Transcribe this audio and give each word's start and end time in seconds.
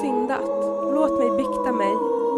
Syndat. 0.00 0.44
Låt 0.94 1.18
mig 1.18 1.30
bikta 1.36 1.72
mig. 1.72 1.94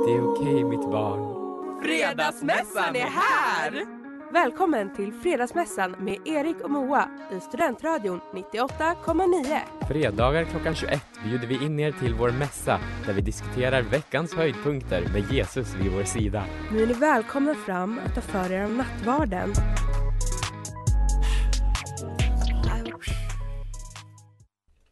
Det 0.07 0.13
är 0.13 0.31
okej 0.31 0.65
mitt 0.65 0.91
barn. 0.91 1.35
Fredagsmässan 1.83 2.97
är 2.97 3.01
här! 3.01 3.87
Välkommen 4.33 4.95
till 4.97 5.13
Fredagsmässan 5.13 5.97
med 5.99 6.19
Erik 6.25 6.61
och 6.61 6.71
Moa 6.71 7.09
i 7.33 7.41
Studentradion 7.41 8.21
98,9. 8.33 9.59
Fredagar 9.89 10.45
klockan 10.45 10.75
21 10.75 11.03
bjuder 11.25 11.47
vi 11.47 11.65
in 11.65 11.81
er 11.81 11.93
till 11.93 12.15
vår 12.15 12.31
mässa 12.31 12.81
där 13.07 13.13
vi 13.13 13.21
diskuterar 13.21 13.83
veckans 13.83 14.35
höjdpunkter 14.35 15.09
med 15.13 15.33
Jesus 15.33 15.75
vid 15.75 15.93
vår 15.93 16.05
sida. 16.05 16.45
Nu 16.73 16.83
är 16.83 16.87
ni 16.87 16.93
välkomna 16.93 17.55
fram 17.55 18.01
att 18.07 18.15
ta 18.15 18.21
för 18.21 18.53
er 18.53 18.65
av 18.65 18.71
nattvarden. 18.71 19.53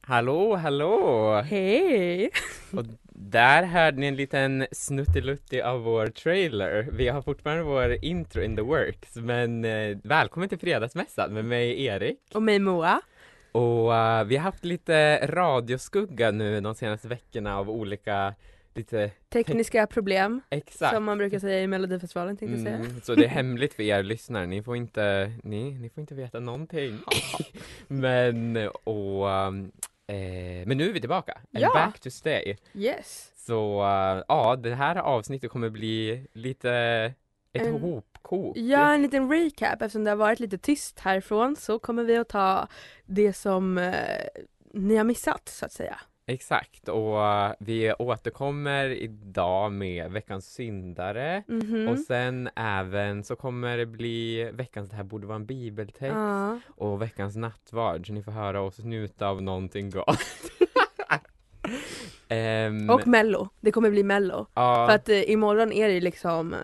Hallå, 0.06 0.56
hallå! 0.56 1.40
Hej! 1.40 2.30
Och 2.76 2.84
där 3.12 3.62
hörde 3.62 4.00
ni 4.00 4.06
en 4.06 4.16
liten 4.16 4.66
snuttilutti 4.72 5.62
av 5.62 5.80
vår 5.80 6.06
trailer. 6.06 6.88
Vi 6.92 7.08
har 7.08 7.22
fortfarande 7.22 7.62
vår 7.62 8.04
intro 8.04 8.42
in 8.42 8.56
the 8.56 8.62
works, 8.62 9.16
men 9.16 9.64
eh, 9.64 9.98
välkommen 10.02 10.48
till 10.48 10.58
Fredagsmässan 10.58 11.34
med 11.34 11.44
mig 11.44 11.84
Erik. 11.84 12.18
Och 12.34 12.42
mig 12.42 12.58
Moa. 12.58 13.00
Och 13.52 13.94
eh, 13.94 14.24
vi 14.24 14.36
har 14.36 14.42
haft 14.42 14.64
lite 14.64 15.26
radioskugga 15.26 16.30
nu 16.30 16.60
de 16.60 16.74
senaste 16.74 17.08
veckorna 17.08 17.58
av 17.58 17.70
olika, 17.70 18.34
lite 18.74 19.10
Tekniska 19.28 19.86
problem, 19.86 20.40
exakt. 20.50 20.94
som 20.94 21.04
man 21.04 21.18
brukar 21.18 21.38
säga 21.38 21.60
i 21.60 21.66
Melodifestivalen 21.66 22.36
tänkte 22.36 22.56
jag 22.56 22.64
säga. 22.64 22.76
Mm, 22.76 23.00
så 23.00 23.14
det 23.14 23.24
är 23.24 23.28
hemligt 23.28 23.74
för 23.74 23.82
er 23.82 24.02
lyssnare, 24.02 24.46
ni 24.46 24.62
får 24.62 24.76
inte, 24.76 25.32
ni, 25.42 25.70
ni 25.70 25.90
får 25.90 26.00
inte 26.00 26.14
veta 26.14 26.40
någonting. 26.40 26.98
men, 27.86 28.68
och, 28.84 29.26
um, 29.26 29.72
eh, 30.06 30.66
men 30.66 30.76
nu 30.78 30.88
är 30.88 30.92
vi 30.92 31.00
tillbaka, 31.00 31.32
and 31.32 31.44
Ja. 31.62 31.70
back 31.74 32.00
to 32.00 32.10
stay. 32.10 32.56
Yes. 32.74 33.32
Så 33.36 33.80
uh, 33.82 34.22
ja, 34.28 34.56
det 34.56 34.74
här 34.74 34.96
avsnittet 34.96 35.50
kommer 35.50 35.70
bli 35.70 36.26
lite 36.32 36.70
ett 37.52 37.62
En- 37.66 37.80
hopkok. 37.80 38.56
Ja, 38.56 38.94
en 38.94 39.02
liten 39.02 39.30
recap 39.30 39.82
eftersom 39.82 40.04
det 40.04 40.10
har 40.10 40.16
varit 40.16 40.40
lite 40.40 40.58
tyst 40.58 41.00
härifrån 41.00 41.56
så 41.56 41.78
kommer 41.78 42.04
vi 42.04 42.16
att 42.16 42.28
ta 42.28 42.68
det 43.06 43.32
som 43.32 43.78
eh, 43.78 43.94
ni 44.74 44.96
har 44.96 45.04
missat 45.04 45.48
så 45.48 45.66
att 45.66 45.72
säga. 45.72 46.00
Exakt, 46.26 46.88
och 46.88 47.16
uh, 47.16 47.52
vi 47.58 47.92
återkommer 47.98 48.88
idag 48.90 49.72
med 49.72 50.10
veckans 50.12 50.46
syndare. 50.54 51.42
Mhm. 51.48 51.88
Och 51.88 51.98
sen 51.98 52.48
även 52.56 53.24
så 53.24 53.36
kommer 53.36 53.76
det 53.76 53.86
bli 53.86 54.50
veckans 54.52 54.90
Det 54.90 54.96
här 54.96 55.02
borde 55.04 55.26
vara 55.26 55.36
en 55.36 55.46
bibeltext 55.46 56.14
Ja. 56.16 56.58
och 56.68 57.02
veckans 57.02 57.36
nattvard 57.36 58.06
så 58.06 58.12
ni 58.12 58.22
får 58.22 58.32
höra 58.32 58.60
oss 58.60 58.78
njuta 58.78 59.26
av 59.28 59.42
någonting 59.42 59.90
gott. 59.90 60.18
Ehm, 62.28 62.90
Och 62.90 63.06
mello, 63.06 63.48
det 63.60 63.72
kommer 63.72 63.90
bli 63.90 64.02
mello. 64.02 64.46
ja, 64.54 64.86
För 64.88 64.94
att 64.94 65.08
eh, 65.08 65.30
imorgon 65.30 65.72
är 65.72 65.88
det 65.88 66.00
liksom 66.00 66.54
eh, 66.54 66.60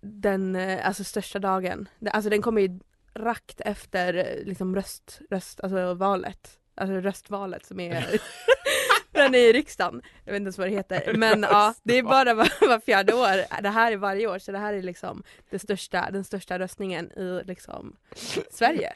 den 0.00 0.56
eh, 0.56 0.86
alltså, 0.86 1.04
största 1.04 1.38
dagen. 1.38 1.88
Alltså 2.12 2.30
den 2.30 2.42
kommer 2.42 2.62
ju 2.62 2.80
rakt 3.14 3.60
efter 3.60 4.14
eh, 4.14 4.44
liksom 4.46 4.74
röst, 4.74 5.20
röst, 5.30 5.60
alltså 5.60 5.94
valet. 5.94 6.50
Alltså 6.76 7.00
röstvalet 7.00 7.66
som 7.66 7.80
är 7.80 8.06
den 9.12 9.34
är 9.34 9.38
i 9.38 9.52
riksdagen. 9.52 10.02
Jag 10.24 10.32
vet 10.32 10.40
inte 10.40 10.46
ens 10.46 10.58
vad 10.58 10.68
det 10.68 10.74
heter. 10.74 11.12
Men 11.16 11.42
ja, 11.42 11.74
det 11.82 11.98
är 11.98 12.02
bara 12.02 12.34
var, 12.34 12.68
var 12.68 12.80
fjärde 12.80 13.14
år. 13.14 13.62
Det 13.62 13.68
här 13.68 13.92
är 13.92 13.96
varje 13.96 14.26
år 14.26 14.38
så 14.38 14.52
det 14.52 14.58
här 14.58 14.74
är 14.74 14.82
liksom 14.82 15.22
det 15.50 15.58
största, 15.58 16.08
den 16.12 16.24
största 16.24 16.58
röstningen 16.58 17.12
i 17.12 17.42
liksom 17.44 17.96
Sverige. 18.50 18.92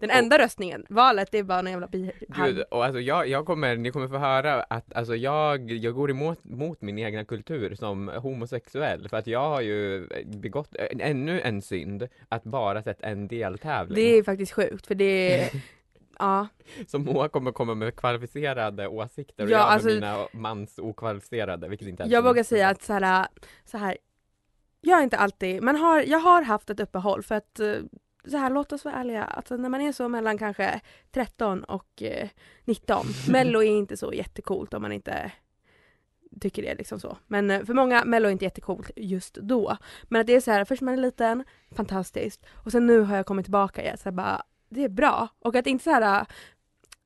Den 0.00 0.10
enda 0.10 0.38
röstningen. 0.38 0.86
Valet 0.88 1.28
det 1.32 1.38
är 1.38 1.42
bara 1.42 1.58
en 1.58 1.66
jävla 1.66 1.86
Gud, 1.86 2.12
bihang. 2.28 2.62
och 2.70 2.84
alltså 2.84 3.00
jag, 3.00 3.28
jag 3.28 3.46
kommer, 3.46 3.76
ni 3.76 3.90
kommer 3.90 4.08
få 4.08 4.18
höra 4.18 4.62
att 4.62 4.94
alltså 4.94 5.16
jag, 5.16 5.70
jag 5.70 5.94
går 5.94 6.10
emot 6.10 6.44
mot 6.44 6.82
min 6.82 6.98
egna 6.98 7.24
kultur 7.24 7.74
som 7.74 8.08
homosexuell 8.08 9.08
för 9.08 9.16
att 9.16 9.26
jag 9.26 9.48
har 9.48 9.60
ju 9.60 10.08
begått 10.26 10.76
ännu 11.00 11.40
en 11.40 11.62
synd 11.62 12.08
att 12.28 12.44
bara 12.44 12.82
sett 12.82 13.02
en 13.02 13.28
deltävling. 13.28 13.94
Det 13.94 14.18
är 14.18 14.22
faktiskt 14.22 14.52
sjukt 14.52 14.86
för 14.86 14.94
det 14.94 15.40
är, 15.40 15.50
ja. 16.18 16.48
Så 16.86 16.98
Moa 16.98 17.28
kommer 17.28 17.52
komma 17.52 17.74
med 17.74 17.96
kvalificerade 17.96 18.88
åsikter 18.88 19.44
och 19.44 19.50
Ja, 19.50 19.58
jag 19.58 19.64
med 19.66 19.72
alltså- 19.72 19.88
mina 19.88 20.26
mans 20.32 20.78
okvalificerade, 20.78 21.68
vilket 21.68 21.88
inte 21.88 22.04
Jag 22.08 22.22
vågar 22.22 22.42
säga 22.42 22.68
att 22.68 22.82
så 22.82 22.92
här, 22.92 23.26
så 23.64 23.78
här 23.78 23.96
jag 24.80 24.98
är 24.98 25.02
inte 25.02 25.18
alltid, 25.18 25.62
man 25.62 25.76
har, 25.76 26.00
jag 26.02 26.18
har 26.18 26.42
haft 26.42 26.70
ett 26.70 26.80
uppehåll 26.80 27.22
för 27.22 27.34
att 27.34 27.60
eh, 27.60 27.76
så 28.26 28.36
här, 28.36 28.50
låt 28.50 28.72
oss 28.72 28.84
vara 28.84 28.94
ärliga, 28.94 29.24
alltså 29.24 29.56
när 29.56 29.68
man 29.68 29.80
är 29.80 29.92
så 29.92 30.08
mellan 30.08 30.38
kanske 30.38 30.80
13 31.10 31.64
och 31.64 32.02
eh, 32.02 32.28
19, 32.64 33.06
mello 33.28 33.62
är 33.62 33.70
inte 33.70 33.96
så 33.96 34.12
jättecoolt 34.12 34.74
om 34.74 34.82
man 34.82 34.92
inte 34.92 35.32
tycker 36.40 36.62
det 36.62 36.74
liksom 36.74 37.00
så. 37.00 37.18
Men 37.26 37.50
eh, 37.50 37.64
för 37.64 37.74
många, 37.74 38.04
mello 38.04 38.28
är 38.28 38.32
inte 38.32 38.44
jättecoolt 38.44 38.90
just 38.96 39.34
då. 39.34 39.76
Men 40.04 40.20
att 40.20 40.26
det 40.26 40.34
är 40.34 40.40
så 40.40 40.50
här, 40.50 40.64
först 40.64 40.82
man 40.82 40.94
är 40.94 40.98
liten, 40.98 41.44
fantastiskt. 41.76 42.46
Och 42.64 42.72
sen 42.72 42.86
nu 42.86 43.00
har 43.00 43.16
jag 43.16 43.26
kommit 43.26 43.46
tillbaka 43.46 43.82
igen, 43.82 43.98
så 43.98 44.04
här, 44.04 44.12
bara, 44.12 44.42
det 44.68 44.84
är 44.84 44.88
bra. 44.88 45.28
Och 45.38 45.54
att 45.56 45.66
inte 45.66 45.84
så 45.84 45.90
här 45.90 46.26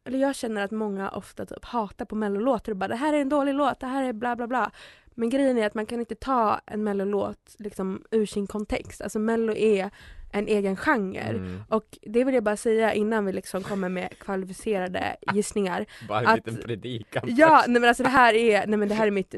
eller 0.05 0.19
jag 0.19 0.37
känner 0.37 0.65
att 0.65 0.71
många 0.71 1.11
ofta 1.11 1.47
typ 1.47 1.65
hatar 1.65 2.05
på 2.05 2.15
mellolåtar 2.15 2.73
och 2.73 2.78
bara 2.78 2.89
det 2.89 2.97
här 2.97 3.12
är 3.12 3.21
en 3.21 3.28
dålig 3.28 3.55
låt, 3.55 3.81
det 3.81 3.87
här 3.87 4.03
är 4.03 4.12
bla 4.12 4.37
bla 4.37 4.47
bla. 4.47 4.71
Men 5.15 5.31
grejen 5.31 5.59
är 5.59 5.67
att 5.67 5.75
man 5.75 5.87
kan 5.87 6.01
inte 6.01 6.15
ta 6.15 6.61
en 6.67 6.84
mellolåt 6.84 7.55
liksom 7.59 8.05
ur 8.11 8.27
sin 8.27 8.47
kontext. 8.47 9.01
Alltså 9.01 9.19
mello 9.19 9.53
är 9.53 9.91
en 10.32 10.48
egen 10.48 10.76
genre. 10.76 11.20
Mm, 11.20 11.60
Och 11.69 11.98
det 12.03 12.25
vill 12.25 12.34
jag 12.34 12.44
bara 12.44 12.56
säga 12.56 12.94
innan 12.94 13.26
vi 13.26 13.32
liksom 13.32 13.62
kommer 13.62 13.88
med 13.88 14.19
kvalificerade 14.19 15.16
gissningar. 15.34 15.87
bara 16.09 16.20
en 16.20 16.26
att- 16.26 16.37
liten 16.37 16.56
predikan 16.56 17.22
Ja, 17.37 17.56
först. 17.59 17.69
nej 17.69 17.81
men 17.81 17.88
alltså 17.88 18.03
det 18.03 18.09
här 18.09 18.34
är, 18.34 18.66
nej 18.66 18.78
men 18.78 18.88
det 18.88 18.94
här 18.94 19.06
är 19.06 19.10
mitt, 19.10 19.34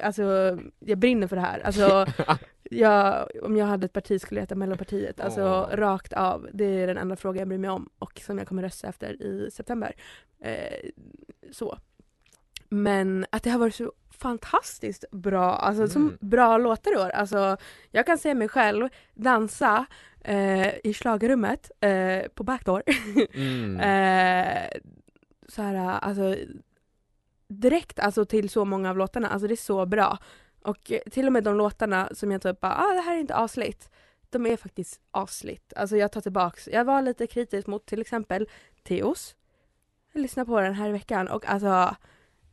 alltså 0.00 0.22
jag 0.78 0.98
brinner 0.98 1.26
för 1.26 1.36
det 1.36 1.42
här. 1.42 1.60
Alltså 1.60 2.06
jag, 2.70 3.28
om 3.42 3.56
jag 3.56 3.66
hade 3.66 3.84
ett 3.84 3.92
parti 3.92 4.20
skulle 4.20 4.38
jag 4.38 4.42
heta 4.42 4.54
Mellopartiet. 4.54 5.20
Alltså 5.20 5.42
Åh. 5.42 5.76
rakt 5.76 6.12
av. 6.12 6.48
Det 6.52 6.64
är 6.64 6.86
den 6.86 6.98
enda 6.98 7.16
frågan 7.16 7.38
jag 7.38 7.48
bryr 7.48 7.58
mig 7.58 7.70
om 7.70 7.88
och 7.98 8.20
som 8.26 8.38
jag 8.38 8.48
kommer 8.48 8.62
rösta 8.62 8.88
efter 8.88 9.22
i 9.22 9.50
september. 9.50 9.92
Eh, 10.40 10.90
så. 11.52 11.78
Men 12.68 13.26
att 13.30 13.42
det 13.42 13.50
har 13.50 13.58
varit 13.58 13.74
så 13.74 13.92
fantastiskt 14.10 15.04
bra, 15.10 15.56
alltså 15.56 15.88
så 15.88 15.98
Mm. 15.98 16.18
bra 16.20 16.58
låtar 16.58 16.92
i 16.92 16.96
år. 16.96 17.08
Alltså 17.10 17.56
jag 17.90 18.06
kan 18.06 18.18
se 18.18 18.34
mig 18.34 18.48
själv 18.48 18.88
dansa 19.14 19.86
eh, 20.20 20.68
i 20.86 20.94
schlagerrummet 20.94 21.70
eh, 21.80 22.28
på 22.34 22.44
backdoor. 22.44 22.82
Mm. 23.34 23.80
Eh, 23.80 24.80
så 25.48 25.62
här, 25.62 25.76
alltså 26.00 26.36
direkt 27.48 27.98
alltså 27.98 28.24
till 28.24 28.48
så 28.50 28.64
många 28.64 28.90
av 28.90 28.96
låtarna, 28.96 29.28
alltså 29.28 29.48
det 29.48 29.54
är 29.54 29.56
så 29.56 29.86
bra. 29.86 30.18
Och 30.62 30.92
till 31.10 31.26
och 31.26 31.32
med 31.32 31.44
de 31.44 31.56
låtarna 31.56 32.08
som 32.12 32.32
jag 32.32 32.42
typ 32.42 32.60
bara, 32.60 32.74
ah 32.74 32.94
det 32.94 33.00
här 33.00 33.14
är 33.14 33.20
inte 33.20 33.34
asligt. 33.34 33.90
De 34.30 34.46
är 34.46 34.56
faktiskt 34.56 35.00
asligt. 35.10 35.72
Alltså 35.76 35.96
jag 35.96 36.12
tar 36.12 36.20
tillbaks, 36.20 36.68
jag 36.72 36.84
var 36.84 37.02
lite 37.02 37.26
kritisk 37.26 37.66
mot 37.66 37.86
till 37.86 38.00
exempel 38.00 38.48
Teos. 38.82 39.36
Jag 40.12 40.22
lyssnade 40.22 40.46
på 40.46 40.60
den 40.60 40.74
här 40.74 40.90
veckan 40.90 41.28
och 41.28 41.46
alltså 41.46 41.96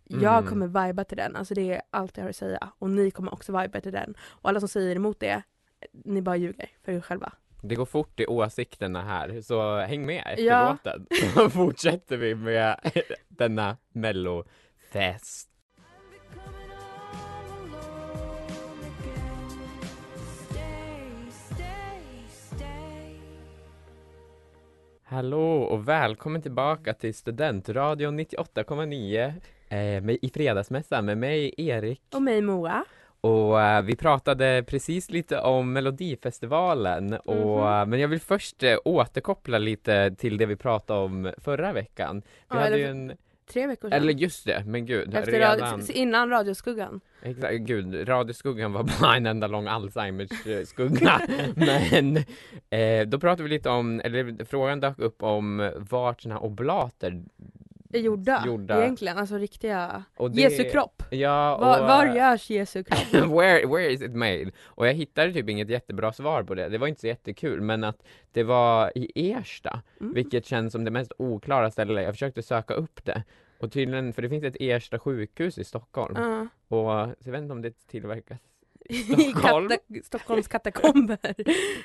jag 0.08 0.38
Mm. 0.38 0.46
kommer 0.50 0.86
viba 0.88 1.04
till 1.04 1.18
den, 1.18 1.36
alltså 1.36 1.54
det 1.54 1.74
är 1.74 1.82
allt 1.90 2.18
jag 2.18 2.24
har 2.24 2.30
att 2.30 2.36
säga. 2.36 2.70
Och 2.80 2.90
ni 2.90 3.12
kommer 3.12 3.34
också 3.34 3.60
viba 3.62 3.82
till 3.82 3.92
den. 3.92 4.16
Och 4.22 4.50
alla 4.50 4.60
som 4.60 4.70
säger 4.70 4.96
emot 4.96 5.20
det, 5.20 5.44
ni 5.92 6.22
bara 6.22 6.36
ljuger 6.38 6.70
för 6.84 6.92
er 6.92 7.02
själva. 7.02 7.34
Det 7.62 7.76
går 7.76 7.86
fort 7.86 8.20
i 8.20 8.26
åsikterna 8.28 9.02
här, 9.02 9.42
så 9.42 9.78
häng 9.80 10.06
med 10.06 10.24
efter 10.28 10.44
Ja. 10.46 10.70
låten. 10.86 11.08
Så 11.34 11.50
fortsätter 11.50 12.18
vi 12.18 12.36
med 12.36 12.80
denna 13.28 13.78
mellofest. 13.92 15.50
Hallå 25.04 25.62
och 25.64 25.88
välkommen 25.88 26.42
tillbaka 26.42 26.94
till 26.94 27.14
Studentradion 27.16 28.20
98,9 28.20 29.26
eh, 29.28 29.34
med, 29.70 30.18
i 30.22 30.30
Fredagsmässan 30.34 31.06
med 31.06 31.18
mig 31.18 31.54
Erik. 31.58 32.02
Och 32.14 32.22
mig 32.22 32.42
Moa. 32.42 32.84
Och 33.22 33.62
eh, 33.62 33.82
vi 33.82 33.96
pratade 33.96 34.64
precis 34.68 35.10
lite 35.12 35.40
om 35.40 35.74
Melodifestivalen, 35.74 37.14
och, 37.14 37.36
Mhm. 37.60 37.68
eh, 37.82 37.86
men 37.86 38.00
jag 38.00 38.08
vill 38.08 38.20
först 38.22 38.64
eh, 38.64 38.78
återkoppla 38.86 39.58
lite 39.58 40.16
till 40.18 40.38
det 40.38 40.46
vi 40.46 40.56
pratade 40.56 41.00
om 41.00 41.32
förra 41.38 41.74
veckan. 41.74 42.22
Vi 42.26 42.32
Ja, 42.58 42.64
hade 42.64 42.78
ju 42.78 42.86
en, 42.86 43.14
Tre 43.54 43.68
veckor 43.68 43.90
sedan. 43.90 44.02
eller 44.02 44.14
just 44.14 44.46
det, 44.46 44.64
men 44.66 44.86
gud, 44.86 45.16
Efter 45.16 45.32
redan, 45.32 45.60
radio, 45.60 45.92
innan 45.94 46.30
Radioskuggan. 46.30 47.00
exakt, 47.22 47.56
gud, 47.60 48.10
Radioskuggan 48.10 48.74
var 48.74 48.84
bara 49.02 49.16
en 49.16 49.26
enda 49.26 49.48
lång 49.48 49.68
Alzheimers 49.68 50.48
eh, 50.48 50.66
skugga. 50.66 51.22
men 51.56 52.18
eh, 52.70 53.08
då 53.08 53.20
pratade 53.20 53.44
vi 53.44 53.50
lite 53.50 53.70
om, 53.70 54.02
eller 54.04 54.46
frågan 54.46 54.80
dök 54.80 55.00
upp 55.00 55.24
om 55.24 55.72
vart 55.76 56.26
här 56.26 56.44
oblater 56.44 57.24
gjorda, 58.00 58.44
Gjorda. 58.46 58.82
egentligen, 58.82 59.18
alltså 59.18 59.38
riktiga. 59.38 60.04
och 60.18 60.32
det- 60.32 60.42
Jesu 60.42 60.64
kropp. 60.64 61.04
Ja, 61.10 61.56
och, 61.56 61.62
Var, 61.62 61.80
var 61.88 62.16
görs 62.16 62.50
Jesu 62.50 62.84
kropp? 62.84 63.14
where, 63.14 63.66
where 63.68 63.92
is 63.92 64.02
it 64.02 64.12
made? 64.16 64.52
Och 64.66 64.88
jag 64.88 64.94
hittade 64.94 65.34
typ 65.34 65.50
inget 65.50 65.70
jättebra 65.70 66.14
svar 66.14 66.44
på 66.44 66.56
det. 66.56 66.70
Det 66.70 66.78
var 66.78 66.88
inte 66.88 67.02
så 67.02 67.08
jättekul, 67.08 67.62
men 67.62 67.84
att 67.84 68.04
det 68.32 68.44
var 68.44 68.92
i 68.98 69.32
Ersta, 69.32 69.82
Mm. 70.02 70.14
vilket 70.14 70.46
känns 70.46 70.72
som 70.72 70.84
det 70.86 70.92
mest 70.92 71.12
oklara 71.18 71.72
stället. 71.72 72.04
Jag 72.04 72.14
försökte 72.14 72.42
söka 72.44 72.74
upp 72.74 73.06
det. 73.06 73.24
Och 73.60 73.72
tydligen, 73.72 74.14
för 74.14 74.22
det 74.22 74.30
finns 74.30 74.44
ett 74.44 74.58
Ersta 74.60 75.00
sjukhus 75.00 75.58
i 75.58 75.64
Stockholm. 75.64 76.16
Ja. 76.18 76.48
Och 76.78 77.10
så 77.20 77.30
jag 77.30 77.32
vet 77.32 77.42
inte 77.42 77.52
om 77.54 77.62
det 77.62 77.88
tillverkas 77.88 78.38
Stockholm. 78.90 79.70
kata- 79.70 80.04
Stockholms 80.04 80.48
katakomber. 80.48 81.18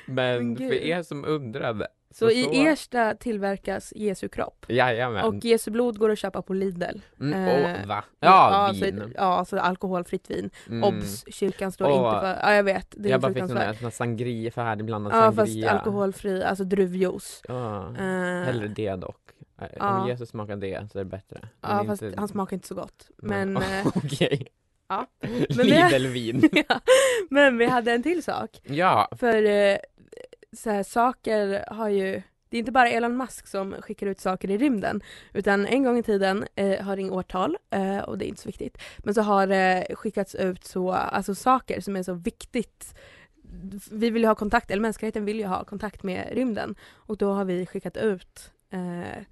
Men 0.05 0.47
Men 0.47 0.57
för 0.57 0.73
er 0.73 1.03
som 1.03 1.25
undrade. 1.25 1.87
Så 2.13 2.25
så- 2.25 2.31
i 2.31 2.65
Ersta 2.67 3.15
tillverkas 3.15 3.93
Jesu 3.95 4.27
kropp. 4.29 4.65
Jajamän. 4.69 5.25
Och 5.25 5.35
Jesu 5.45 5.71
blod 5.71 5.97
går 5.97 6.09
att 6.09 6.19
köpa 6.19 6.41
på 6.41 6.53
Lidl. 6.53 6.99
mm, 7.19 7.47
och, 7.81 7.87
va? 7.87 8.03
Ja, 8.19 8.71
så, 8.73 8.85
vin. 8.85 9.13
ja, 9.15 9.45
så 9.45 9.59
alkoholfritt 9.59 10.29
vin. 10.31 10.49
Mm. 10.67 10.83
Obs! 10.83 11.23
Kyrkan 11.33 11.71
står 11.71 11.85
Åh. 11.85 11.91
inte 11.95 12.19
för... 12.21 12.39
Ja, 12.41 12.53
jag 12.53 12.63
vet. 12.63 12.87
Det 12.97 13.09
är 13.09 13.11
Jag 13.11 13.21
bara 13.21 13.27
fick 13.33 13.37
sån 13.39 13.47
fruktansvärt. 13.47 13.67
där 13.73 13.79
sån 13.79 13.83
här 13.85 13.91
sangria, 13.91 14.51
färdigblandad 14.51 15.13
Ja, 15.13 15.31
fast 15.31 15.35
sangria. 15.51 15.71
alkoholfri, 15.71 16.43
alltså 16.43 16.63
druvjuice. 16.63 17.41
Ja. 17.47 17.87
Eh, 17.97 18.03
Hellre 18.45 18.67
det 18.67 18.95
dock. 18.95 19.17
Eh, 19.61 19.67
ja. 19.77 20.01
Om 20.01 20.07
Jesus 20.07 20.29
smakar 20.29 20.55
det 20.55 20.91
så 20.91 20.99
är 20.99 21.03
det 21.03 21.09
bättre. 21.09 21.39
Ja, 21.61 21.83
fast 21.87 22.01
inte- 22.01 22.19
han 22.19 22.27
smakar 22.27 22.55
inte 22.55 22.67
så 22.67 22.75
gott. 22.75 23.09
Men- 23.17 23.53
Men, 23.53 23.63
eh, 23.63 23.87
Ja. 24.91 25.07
Lidl-vin. 25.49 26.49
ja. 26.69 26.81
men 27.29 27.57
vi 27.57 27.65
hade 27.65 27.91
en 27.91 28.03
till 28.03 28.23
sak. 28.23 28.61
Ja, 28.63 29.09
För 29.19 29.43
eh, 29.45 29.77
så 30.57 30.69
här, 30.69 30.83
saker 30.83 31.65
har 31.73 31.89
ju 31.89 32.21
det 32.49 32.57
är 32.57 32.59
inte 32.59 32.71
bara 32.71 32.89
Elon 32.89 33.17
Musk 33.17 33.47
som 33.47 33.75
skickar 33.81 34.07
ut 34.07 34.19
saker 34.19 34.51
i 34.51 34.57
rymden 34.57 35.01
utan 35.33 35.65
en 35.65 35.83
gång 35.83 35.97
i 35.97 36.03
tiden, 36.03 36.45
eh, 36.55 36.81
har 36.81 36.97
inget 36.97 37.13
årtal 37.13 37.57
eh, 37.69 37.99
och 37.99 38.17
det 38.17 38.25
är 38.25 38.27
inte 38.27 38.41
så 38.41 38.49
viktigt, 38.49 38.77
men 38.97 39.13
så 39.13 39.21
har 39.21 39.47
det 39.47 39.87
skickats 39.95 40.35
ut 40.35 40.63
så, 40.63 40.91
alltså 40.91 41.35
saker 41.35 41.81
som 41.81 41.95
är 41.95 42.03
så 42.03 42.13
viktigt. 42.13 42.95
Vi 43.91 44.09
vill 44.09 44.21
ju 44.21 44.27
ha 44.27 44.35
kontakt, 44.35 44.71
eller 44.71 44.81
mänskligheten 44.81 45.25
vill 45.25 45.39
ju 45.39 45.45
ha 45.45 45.63
kontakt 45.63 46.03
med 46.03 46.29
rymden 46.31 46.75
och 46.93 47.17
då 47.17 47.33
har 47.33 47.45
vi 47.45 47.65
skickat 47.65 47.97
ut 47.97 48.51
eh, 48.69 49.23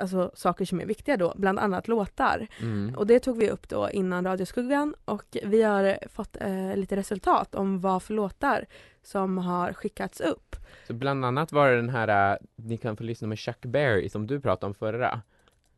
alltså 0.00 0.30
saker 0.34 0.64
som 0.64 0.80
är 0.80 0.86
viktiga 0.86 1.16
då, 1.16 1.32
bland 1.36 1.58
annat 1.58 1.88
låtar. 1.88 2.46
mm. 2.60 2.94
Och 2.94 3.06
det 3.06 3.20
tog 3.20 3.38
vi 3.38 3.50
upp 3.50 3.68
då 3.68 3.90
innan 3.90 4.24
Radioskuggan 4.24 4.94
och 5.04 5.36
vi 5.44 5.62
har 5.62 5.98
fått 6.08 6.36
eh, 6.40 6.76
lite 6.76 6.96
resultat 6.96 7.54
om 7.54 7.80
vad 7.80 8.02
för 8.02 8.14
låtar 8.14 8.66
som 9.02 9.38
har 9.38 9.72
skickats 9.72 10.20
upp. 10.20 10.56
så 10.86 10.94
bland 10.94 11.24
annat 11.24 11.52
var 11.52 11.70
det 11.70 11.76
den 11.76 11.88
här, 11.88 12.32
äh, 12.32 12.38
ni 12.56 12.76
kan 12.76 12.96
få 12.96 13.04
lyssna 13.04 13.28
med 13.28 13.38
Chuck 13.38 13.60
Berry 13.60 14.08
som 14.08 14.26
du 14.26 14.40
pratade 14.40 14.66
om 14.66 14.74
förra 14.74 15.20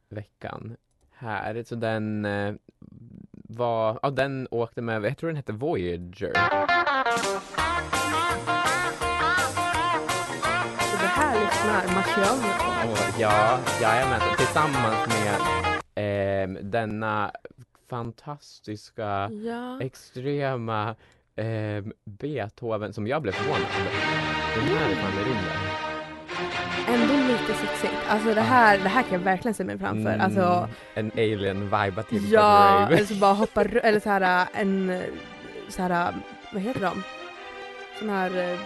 veckan. 0.08 0.76
Här, 1.12 1.62
så 1.62 1.74
den 1.74 2.24
eh, 2.24 2.54
var, 3.32 3.98
ja 4.02 4.10
den 4.10 4.48
åkte 4.50 4.82
med, 4.82 5.04
jag 5.04 5.18
tror 5.18 5.28
den 5.28 5.36
hette 5.36 5.52
Voyager. 5.52 6.32
Lyssnar. 11.72 12.32
Och, 12.90 12.98
ja, 13.20 13.58
jajamän, 13.82 14.20
tillsammans 14.36 15.08
med 15.08 15.34
eh, 15.94 16.48
denna 16.62 17.30
fantastiska 17.90 19.30
Ja. 19.32 19.80
extrema 19.80 20.94
eh, 21.36 21.84
Beethoven 22.04 22.92
som 22.92 23.06
jag 23.06 23.22
blev 23.22 23.32
förvånad 23.32 23.60
över. 23.80 23.90
Den 24.56 24.76
här 24.76 24.90
är 24.90 24.94
fan 24.94 25.12
rymden. 25.24 25.58
Ändå 26.88 27.14
lite 27.32 27.54
sexigt. 27.54 27.94
Alltså 28.08 28.34
det 28.34 28.40
här, 28.40 28.78
det 28.78 28.88
här 28.88 29.02
kan 29.02 29.12
jag 29.12 29.18
verkligen 29.18 29.54
se 29.54 29.64
mig 29.64 29.78
framför. 29.78 30.10
Mm, 30.12 30.20
Alltså, 30.20 30.68
en 30.94 31.10
alien-viba 31.14 32.02
till 32.02 32.32
ja, 32.32 32.86
eller 32.86 33.04
så 33.04 33.14
bara 33.14 33.32
hoppa 33.32 33.62
eller 33.64 34.00
så 34.00 34.10
här 34.10 34.46
en, 34.52 35.02
så 35.68 35.82
här, 35.82 36.14
vad 36.52 36.62
heter 36.62 36.80
de? 36.80 37.02
Sån 37.98 38.08
här, 38.10 38.30
Ett 38.30 38.58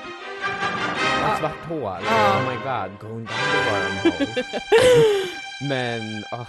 ja, 1.23 1.37
svart. 1.39 1.55
Ja. 1.71 2.39
Oh 2.39 2.49
my 2.51 2.57
god, 2.57 2.91
going 3.01 3.27
down 3.27 3.37
the 3.53 3.71
wormhole. 3.71 4.45
Men, 5.69 6.25
åh, 6.33 6.41
oh, 6.41 6.47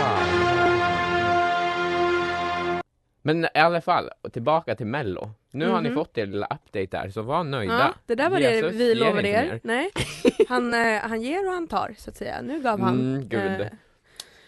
wow. 0.00 1.20
Men 3.22 3.44
i 3.44 3.48
alla 3.58 3.80
fall, 3.80 4.10
tillbaka 4.32 4.74
till 4.74 4.86
mello. 4.86 5.30
Nu 5.50 5.68
har 5.68 5.80
ni 5.80 5.88
Mhm. 5.88 5.98
fått 5.98 6.18
er 6.18 6.26
lilla 6.26 6.46
update 6.46 6.86
där, 7.02 7.10
så 7.10 7.22
var 7.22 7.44
nöjda. 7.44 7.78
ja, 7.78 7.94
det 8.06 8.14
där 8.14 8.30
var 8.30 8.40
det 8.40 8.54
Jesus 8.54 8.72
vi 8.74 8.88
ger 8.88 8.94
lovade 8.94 9.28
er. 9.28 9.42
mer. 9.44 9.60
Nej, 9.62 9.90
han, 10.48 10.74
äh, 10.74 11.00
han 11.00 11.20
ger 11.22 11.46
och 11.46 11.52
han 11.52 11.66
tar 11.68 11.94
så 11.98 12.10
att 12.10 12.16
säga. 12.16 12.40
Nu 12.42 12.60
gav 12.62 12.80
han. 12.80 12.94
Mm, 13.14 13.28
gud. 13.28 13.60
äh, 13.60 13.66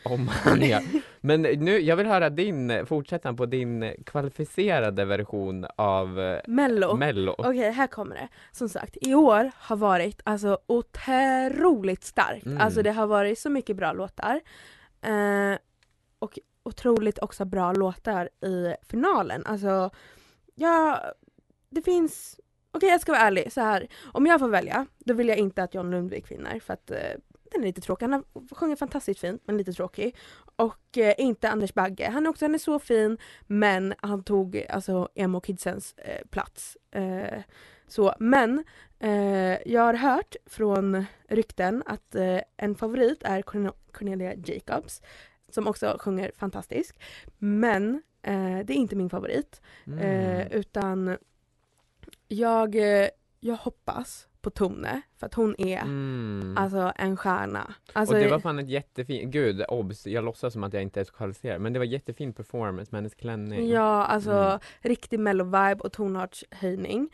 Om 0.04 0.28
han 0.28 0.62
ja. 0.62 0.80
Men 1.20 1.42
nu, 1.42 1.78
jag 1.80 1.96
vill 1.96 2.06
höra 2.06 2.30
din, 2.30 2.86
fortsätta 2.86 3.34
på 3.34 3.46
din 3.46 3.94
kvalificerade 4.06 5.04
version 5.04 5.66
av 5.76 6.20
eh, 6.20 6.40
Mello. 6.46 6.96
mello. 6.96 7.34
Okej, 7.38 7.70
här 7.70 7.86
kommer 7.86 8.14
det. 8.14 8.28
Som 8.52 8.68
sagt, 8.68 8.96
i 9.00 9.14
år 9.14 9.50
har 9.56 9.76
varit 9.76 10.20
alltså 10.24 10.58
otroligt 10.66 12.04
starkt. 12.04 12.46
Mm. 12.46 12.60
Alltså 12.60 12.82
det 12.82 12.92
har 12.92 13.06
varit 13.06 13.38
så 13.38 13.50
mycket 13.50 13.76
bra 13.76 13.92
låtar. 13.92 14.40
Eh, 15.02 15.58
och 16.18 16.38
otroligt 16.62 17.18
också 17.18 17.44
bra 17.44 17.72
låtar 17.72 18.28
i 18.46 18.74
finalen. 18.88 19.42
Alltså, 19.46 19.90
ja, 20.54 21.00
det 21.70 21.82
finns... 21.82 22.40
Okej, 22.70 22.88
jag 22.88 23.00
ska 23.00 23.12
vara 23.12 23.22
ärlig. 23.22 23.52
Så 23.52 23.60
här, 23.60 23.88
om 24.12 24.26
jag 24.26 24.40
får 24.40 24.48
välja, 24.48 24.86
då 24.98 25.14
vill 25.14 25.28
jag 25.28 25.38
inte 25.38 25.62
att 25.62 25.74
John 25.74 25.90
Lundvik 25.90 26.30
vinner 26.30 26.60
för 26.60 26.72
att 26.72 26.90
eh, 26.90 26.98
den 27.52 27.62
är 27.62 27.66
lite 27.66 27.80
tråkig. 27.80 28.06
Han 28.06 28.24
sjunger 28.50 28.76
fantastiskt 28.76 29.20
fint, 29.20 29.42
men 29.44 29.56
lite 29.56 29.72
tråkig. 29.72 30.16
Och 30.56 30.98
eh, 30.98 31.14
inte 31.18 31.50
Anders 31.50 31.74
Bagge. 31.74 32.08
Han 32.12 32.26
är 32.26 32.30
också 32.30 32.44
han 32.44 32.54
är 32.54 32.58
så 32.58 32.78
fin, 32.78 33.18
men 33.46 33.94
han 33.98 34.22
tog 34.24 34.66
alltså 34.68 35.08
emo 35.14 35.40
kidsens 35.40 35.94
eh, 35.98 36.26
plats. 36.30 36.76
Eh, 36.90 37.42
så, 37.86 38.14
men 38.18 38.64
eh, 38.98 39.72
jag 39.72 39.82
har 39.82 39.94
hört 39.94 40.36
från 40.46 41.04
rykten 41.28 41.82
att 41.86 42.14
eh, 42.14 42.40
en 42.56 42.74
favorit 42.74 43.22
är 43.22 43.42
Corne- 43.42 43.74
Cornelia 43.92 44.34
Jacobs 44.34 45.02
som 45.48 45.66
också 45.66 45.96
sjunger 46.00 46.32
fantastiskt. 46.36 46.98
Men 47.38 48.02
eh, 48.22 48.58
det 48.64 48.72
är 48.72 48.76
inte 48.76 48.96
min 48.96 49.10
favorit. 49.10 49.60
Mm. 49.86 50.48
Utan 50.50 51.16
jag, 52.28 52.76
jag 53.40 53.56
hoppas 53.56 54.28
på 54.42 54.50
Tone 54.50 55.00
för 55.18 55.26
att 55.26 55.34
hon 55.34 55.54
är 55.58 55.78
Mm. 55.82 56.54
alltså 56.58 56.92
en 56.96 57.16
stjärna. 57.16 57.74
Alltså, 57.92 58.14
och 58.14 58.20
det 58.20 58.28
var 58.28 58.38
fan 58.38 58.58
ett 58.58 58.68
jättefint, 58.68 59.32
gud 59.32 59.64
obs, 59.68 60.06
jag 60.06 60.24
låtsas 60.24 60.52
som 60.52 60.64
att 60.64 60.72
jag 60.72 60.82
inte 60.82 61.00
är 61.00 61.04
så 61.04 61.12
kvalificerad, 61.12 61.60
men 61.60 61.72
det 61.72 61.78
var 61.78 61.86
jättefin 61.86 62.32
performance 62.32 62.88
med 62.92 62.98
hennes 62.98 63.14
klänning. 63.14 63.68
Ja, 63.68 64.04
alltså 64.04 64.32
Mm. 64.32 64.58
riktig 64.80 65.20
mellow-vibe 65.20 65.80
och 65.80 65.92
tonartshöjning. 65.92 67.08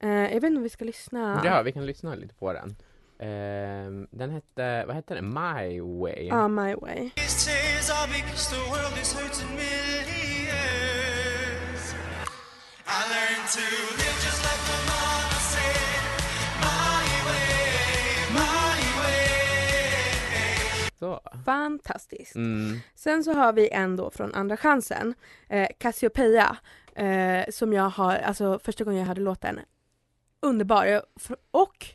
Eh, 0.00 0.08
jag 0.10 0.28
vet 0.28 0.44
inte 0.44 0.56
om 0.56 0.62
vi 0.62 0.68
ska 0.68 0.84
lyssna. 0.84 1.40
Ja, 1.44 1.62
vi 1.62 1.72
kan 1.72 1.86
lyssna 1.86 2.14
lite 2.14 2.34
på 2.34 2.52
den. 2.52 2.76
Ehm, 3.18 4.06
den 4.10 4.30
hette, 4.30 4.84
vad 4.86 4.96
hette 4.96 5.14
den? 5.14 5.28
My 5.28 5.80
Way? 5.80 6.26
Ja, 6.26 6.48
My 6.48 6.74
Way. 6.74 7.10
I 12.86 13.00
learned 13.10 13.48
to 13.48 14.03
Fantastiskt. 21.78 22.34
Mm. 22.34 22.78
Sen 22.94 23.24
så 23.24 23.32
har 23.32 23.52
vi 23.52 23.68
en 23.68 23.96
då 23.96 24.10
från 24.10 24.34
Andra 24.34 24.56
chansen, 24.56 25.14
eh, 25.48 25.68
Cassiopeia, 25.78 26.56
eh, 26.94 27.50
som 27.50 27.72
jag 27.72 27.88
har, 27.88 28.16
alltså 28.16 28.58
första 28.58 28.84
gången 28.84 29.00
jag 29.00 29.06
hörde 29.06 29.20
låten, 29.20 29.60
underbar. 30.40 31.02
Och 31.50 31.86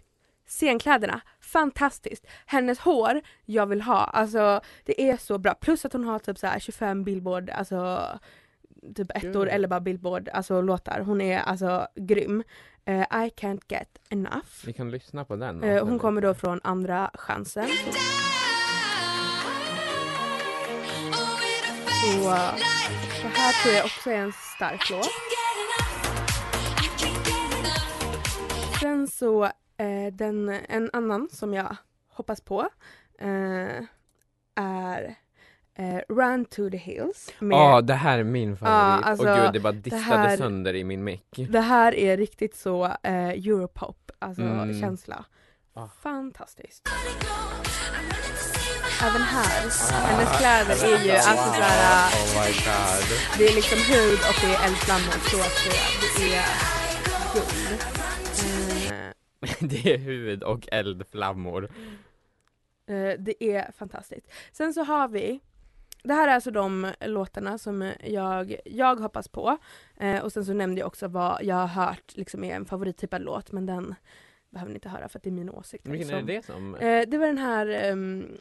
Scenkläderna, 0.49 1.21
fantastiskt. 1.39 2.27
Hennes 2.45 2.79
hår, 2.79 3.21
jag 3.45 3.65
vill 3.65 3.81
ha. 3.81 4.03
Alltså 4.03 4.61
det 4.85 5.09
är 5.09 5.17
så 5.17 5.37
bra. 5.37 5.53
Plus 5.53 5.85
att 5.85 5.93
hon 5.93 6.03
har 6.03 6.19
typ 6.19 6.37
så 6.37 6.47
här 6.47 6.59
25 6.59 7.03
billboard, 7.03 7.49
alltså 7.49 8.09
typ 8.95 9.11
ettor 9.11 9.45
Gud. 9.45 9.47
eller 9.47 9.67
bara 9.67 9.79
billboard, 9.79 10.29
alltså 10.33 10.61
låtar. 10.61 10.99
Hon 10.99 11.21
är 11.21 11.39
alltså 11.39 11.87
grym. 11.95 12.43
Eh, 12.85 13.01
I 13.01 13.29
can't 13.29 13.61
get 13.67 13.97
enough. 14.09 14.65
Vi 14.65 14.73
kan 14.73 14.91
lyssna 14.91 15.25
på 15.25 15.35
den. 15.35 15.63
Eh, 15.63 15.85
hon 15.85 15.99
kommer 15.99 16.21
då 16.21 16.33
från 16.33 16.59
Andra 16.63 17.11
chansen. 17.13 17.67
Så 21.99 22.07
det 23.23 23.29
här 23.37 23.63
tror 23.63 23.73
jag 23.75 23.85
också 23.85 24.09
är 24.09 24.15
en 24.15 24.31
stark 24.55 24.89
låt. 24.89 25.09
Sen 28.81 29.07
så 29.07 29.43
eh, 29.77 30.13
den, 30.13 30.49
en 30.49 30.89
annan 30.93 31.29
som 31.31 31.53
jag 31.53 31.75
hoppas 32.09 32.41
på 32.41 32.69
eh, 33.19 33.83
är 34.55 35.15
eh, 35.75 35.99
Run 36.09 36.45
to 36.45 36.69
the 36.69 36.77
Hills. 36.77 37.33
Ja, 37.39 37.81
det 37.81 37.93
här 37.93 38.19
är 38.19 38.23
min 38.23 38.57
favorit. 38.57 39.05
alltså, 39.05 39.29
och 39.29 39.37
gud, 39.37 39.53
det 39.53 39.59
bara 39.59 39.73
distade 39.73 40.03
här- 40.03 40.37
sönder 40.37 40.75
i 40.75 40.83
min 40.83 41.03
mick. 41.03 41.39
Det 41.49 41.59
här 41.61 41.95
är 41.95 42.17
riktigt 42.17 42.55
så 42.55 42.85
eh, 42.85 43.29
Europop, 43.29 44.11
alltså 44.19 44.41
Mm. 44.41 44.81
känsla. 44.81 45.25
Ah. 45.73 45.87
Fantastiskt. 46.01 46.89
Även 49.01 49.21
här, 49.21 49.61
hennes 50.07 50.37
kläder 50.37 50.93
är 50.93 51.05
ju 51.05 51.11
alltså 51.11 51.53
såhär, 51.53 52.09
Oh 52.11 52.41
my 52.41 52.51
god. 52.51 53.19
det 53.37 53.47
är 53.47 53.55
liksom 53.55 53.77
hud 53.79 54.19
och 54.29 54.37
det 54.41 54.55
är 54.55 54.65
eldflammor 54.67 55.11
så 55.29 55.39
att. 55.39 55.57
Det 56.17 56.35
är 56.35 56.45
guld. 57.33 57.81
Eh, 58.91 59.57
Det 59.69 59.93
är 59.93 59.97
hud 59.97 60.43
och 60.43 60.67
eldflammor. 60.71 61.63
Eh, 62.89 63.19
det 63.19 63.43
är 63.43 63.71
fantastiskt. 63.77 64.27
Sen 64.51 64.73
så 64.73 64.83
har 64.83 65.07
vi 65.07 65.39
det 66.03 66.13
här 66.13 66.27
är 66.27 66.33
alltså 66.35 66.51
de 66.51 66.91
låtarna 67.01 67.57
som 67.57 67.91
jag, 68.03 68.55
jag 68.65 68.95
hoppas 68.95 69.27
på. 69.27 69.57
Eh, 69.97 70.19
och 70.19 70.31
sen 70.31 70.45
så 70.45 70.53
nämnde 70.53 70.79
jag 70.79 70.87
också 70.87 71.07
vad 71.07 71.43
jag 71.43 71.55
har 71.55 71.67
hört 71.67 72.15
liksom 72.15 72.43
är 72.43 72.55
en 72.55 72.65
favorittypad 72.65 73.21
låt 73.21 73.51
men 73.51 73.65
den 73.65 73.95
behöver 74.49 74.69
ni 74.69 74.75
inte 74.75 74.89
höra 74.89 75.09
för 75.09 75.19
att 75.19 75.23
det 75.23 75.29
är 75.29 75.31
min 75.31 75.49
åsikt. 75.49 75.87
Vilken 75.87 76.09
är 76.09 76.21
liksom. 76.21 76.27
det 76.27 76.45
som... 76.45 76.75
Eh, 76.75 77.09
det 77.09 77.17
var 77.17 77.27
den 77.27 77.37
här 77.37 77.67
ehm, 77.67 78.37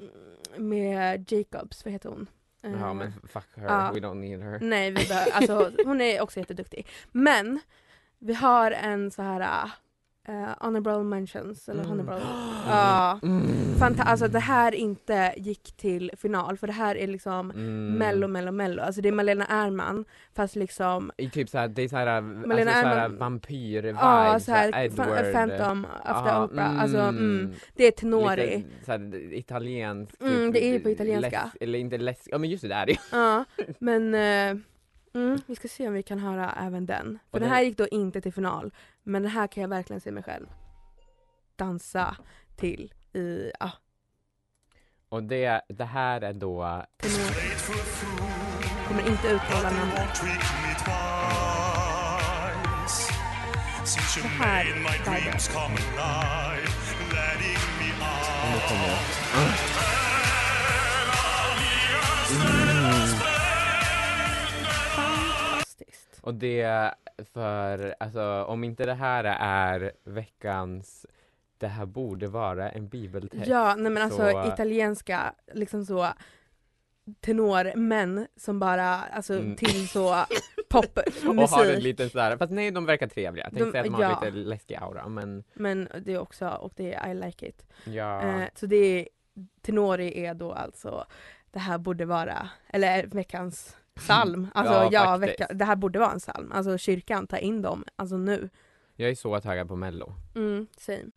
med 0.57 1.33
Jacobs, 1.33 1.85
vad 1.85 1.93
heter 1.93 2.09
hon? 2.09 2.27
Eh, 2.63 2.73
Ja 2.81 2.95
men 2.95 3.13
fuck 3.13 3.47
her, 3.55 3.65
ja. 3.65 3.91
we 3.95 4.01
don't 4.01 4.15
need 4.15 4.43
her. 4.43 4.59
Nej, 4.61 4.91
vi 4.91 5.07
alltså, 5.33 5.73
hon 5.85 6.01
är 6.01 6.21
också 6.21 6.41
jätteduktig. 6.41 6.87
Men 7.13 7.61
vi 8.19 8.35
har 8.35 8.71
en 8.71 9.11
så 9.11 9.23
här 9.23 9.71
uh, 10.29 10.49
honorable 10.61 11.03
mentions, 11.05 11.69
eller 11.69 11.85
Mm. 11.85 11.91
honorable... 11.99 12.23
Ja. 12.69 13.21
Mm. 13.23 13.47
Fanta- 13.79 14.03
alltså 14.03 14.29
det 14.29 14.39
här 14.39 14.75
inte 14.75 15.35
gick 15.37 15.73
till 15.77 16.11
final 16.17 16.57
för 16.59 16.67
det 16.67 16.73
här 16.73 16.97
är 16.97 17.07
liksom 17.07 17.51
Mm. 17.51 17.93
mello, 17.95 18.29
mello, 18.29 18.53
mello. 18.53 18.83
Alltså 18.83 19.01
det 19.01 19.09
är 19.09 19.13
Malena 19.13 19.47
Ernman 19.47 20.05
fast 20.35 20.57
liksom 20.57 21.11
I 21.17 21.31
typ 21.31 21.49
såhär, 21.49 21.69
det 21.69 21.83
är 21.83 21.89
såhär, 21.89 22.21
Malena 22.21 22.71
alltså 22.71 22.83
såhär 22.83 23.09
Ernman- 23.09 23.19
vampyr-vibe, 23.19 23.99
Ja, 24.01 24.41
såhär 24.41 24.85
Edward. 24.85 25.33
Phantom 25.33 25.83
the 25.83 25.89
Ja, 26.05 26.45
Opera. 26.45 26.65
Alltså 26.67 26.99
mm, 26.99 27.53
det 27.75 27.85
är 27.87 27.91
tenori. 27.91 28.57
Lite 28.57 28.85
såhär 28.85 29.33
italienskt. 29.35 30.23
Mm, 30.23 30.53
det 30.53 30.65
är 30.65 30.73
ju 30.73 30.81
på 30.81 30.91
italienska. 30.91 31.51
Eller 31.61 31.79
inte 31.79 31.99
läsk, 31.99 32.29
ja 32.31 32.39
men 32.39 32.51
just 32.51 32.63
det, 32.63 32.69
det 32.69 32.75
är 32.75 32.87
det. 32.87 32.97
Ja, 33.13 33.45
men 33.79 34.15
eh, 34.15 34.63
mm, 35.15 35.39
vi 35.47 35.55
ska 35.57 35.69
se 35.69 35.89
om 35.89 35.95
vi 35.95 36.03
kan 36.03 36.19
höra 36.19 36.53
även 36.67 36.87
den. 36.87 37.19
För 37.31 37.41
den- 37.41 37.49
här 37.49 37.63
gick 37.63 37.77
då 37.79 37.87
inte 37.89 38.21
till 38.21 38.33
final. 38.33 38.71
Men 39.09 39.23
den 39.23 39.31
här 39.31 39.47
kan 39.47 39.61
jag 39.61 39.69
verkligen 39.69 40.01
se 40.01 40.11
mig 40.11 40.23
själv 40.23 40.47
dansa 41.57 42.17
till 42.57 42.93
i, 43.13 43.53
ja, 43.61 43.71
Och 45.09 45.23
det, 45.23 45.61
det 45.69 45.85
här 45.85 46.21
är 46.21 46.33
då. 46.33 46.85
Kommer 48.89 49.09
inte 49.09 49.29
uttala 49.29 49.71
namnet. 49.71 50.21
Det 54.15 54.29
här 54.29 54.65
kommer 55.55 55.79
jag. 58.89 58.99
Fantastiskt. 64.97 66.19
Och 66.21 66.35
det 66.35 66.95
för, 67.33 67.95
alltså 68.01 68.45
om 68.45 68.65
inte 68.65 68.87
det 68.87 68.95
här 68.95 69.25
är 69.41 69.93
veckans, 70.05 71.07
det 71.59 71.67
här 71.69 71.87
borde 71.87 72.29
vara 72.29 72.71
en 72.71 72.89
bibeltext. 72.89 73.47
Ja, 73.47 73.75
nej 73.79 73.93
men 73.93 74.03
alltså 74.03 74.31
Så- 74.31 74.49
italienska, 74.53 75.35
liksom 75.55 75.85
så 75.87 76.09
tenormän 77.21 78.27
som 78.37 78.59
bara, 78.61 78.87
alltså 78.97 79.35
Mm. 79.35 79.57
till 79.57 79.89
så 79.89 80.25
popmusik. 80.71 81.29
Och 81.29 81.35
har 81.49 81.65
en 81.67 81.81
liten 81.81 82.11
sådär, 82.11 82.37
fast 82.37 82.53
nej 82.53 82.71
de 82.71 82.87
verkar 82.87 83.07
trevliga. 83.09 83.45
Jag 83.45 83.53
tänkte 83.53 83.65
De- 83.65 83.71
säga 83.71 83.81
att 83.81 83.87
de 83.87 83.95
har 83.95 84.03
ja. 84.03 84.21
lite 84.25 84.37
läskig 84.49 84.75
aura 84.75 85.09
men 85.09 85.45
Men 85.55 85.89
det 86.05 86.13
är 86.13 86.19
också, 86.19 86.49
och 86.49 86.73
det 86.77 86.95
är 86.95 87.11
I 87.11 87.15
like 87.15 87.47
it. 87.49 87.67
ja. 87.85 88.23
Eh, 88.23 88.49
så 88.55 88.67
det 88.67 88.77
är, 88.77 89.09
tenori 89.63 90.25
är 90.27 90.35
då 90.35 90.53
alltså, 90.53 91.05
det 91.51 91.59
här 91.59 91.79
borde 91.79 92.05
vara, 92.05 92.49
eller 92.69 93.07
veckans 93.07 93.77
psalm. 93.99 94.49
Alltså 94.55 94.75
Ja, 94.75 94.89
ja, 94.93 95.17
vecka, 95.17 95.47
det 95.55 95.65
här 95.65 95.77
borde 95.77 95.99
vara 95.99 96.13
en 96.13 96.19
psalm. 96.19 96.53
Alltså 96.53 96.79
kyrkan, 96.79 97.27
ta 97.27 97.39
in 97.39 97.63
dem, 97.63 97.85
alltså 97.97 98.17
nu. 98.17 98.49
Jag 98.97 99.11
är 99.11 99.15
så 99.15 99.41
taggad 99.41 99.69
på 99.69 99.77
mello. 99.77 100.15
Mm, 100.35 100.67
same. 100.77 101.11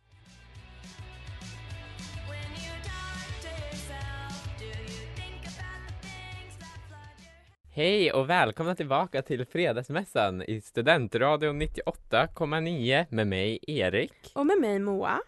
Hej 7.74 8.12
och 8.12 8.30
välkomna 8.30 8.74
tillbaka 8.74 9.22
till 9.22 9.46
Fredagsmässan 9.46 10.42
i 10.42 10.60
Studentradion 10.60 11.62
98,9 11.62 13.06
med 13.08 13.26
mig 13.26 13.58
Erik. 13.66 14.32
Och 14.34 14.46
med 14.46 14.60
mig 14.60 14.78
Moa. 14.78 15.20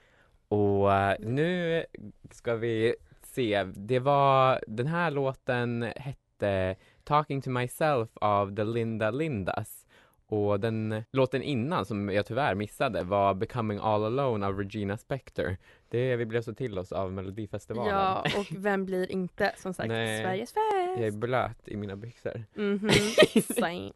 Och 0.49 0.93
eh, 0.93 1.17
nu 1.21 1.85
ska 2.31 2.55
vi 2.55 2.95
se, 3.23 3.65
det 3.65 3.99
var, 3.99 4.61
den 4.67 4.87
här 4.87 5.11
låten 5.11 5.93
hette 5.97 6.77
Talking 7.05 7.43
to 7.43 7.51
myself 7.51 8.11
av 8.15 8.57
The 8.57 8.65
Linda 8.65 9.11
Lindas. 9.11 9.87
Och 10.27 10.61
den 10.61 11.05
låten 11.11 11.43
innan, 11.43 11.87
som 11.87 12.09
jag 12.09 12.27
tyvärr 12.27 12.55
missade, 12.55 13.03
var 13.03 13.35
Becoming 13.35 13.79
all 13.83 14.05
alone 14.05 14.47
av 14.47 14.59
Regina 14.59 14.97
Spektor. 14.97 15.57
Det 15.89 16.17
vi 16.17 16.27
blev 16.27 16.43
så 16.43 16.55
till 16.55 16.79
oss 16.79 16.93
av 16.93 17.13
Melodifestivalen. 17.13 17.95
Ja, 17.95 18.25
och 18.39 18.47
vem 18.51 18.85
blir 18.85 19.13
inte 19.13 19.53
som 19.57 19.75
sagt 19.75 19.89
Nej. 19.89 20.23
Sveriges 20.23 20.53
Jag 20.97 21.07
är 21.07 21.11
blöt 21.11 21.69
i 21.69 21.77
mina 21.77 21.97
byxor. 21.97 22.45
Mhm, 22.55 22.91
same. 23.59 23.93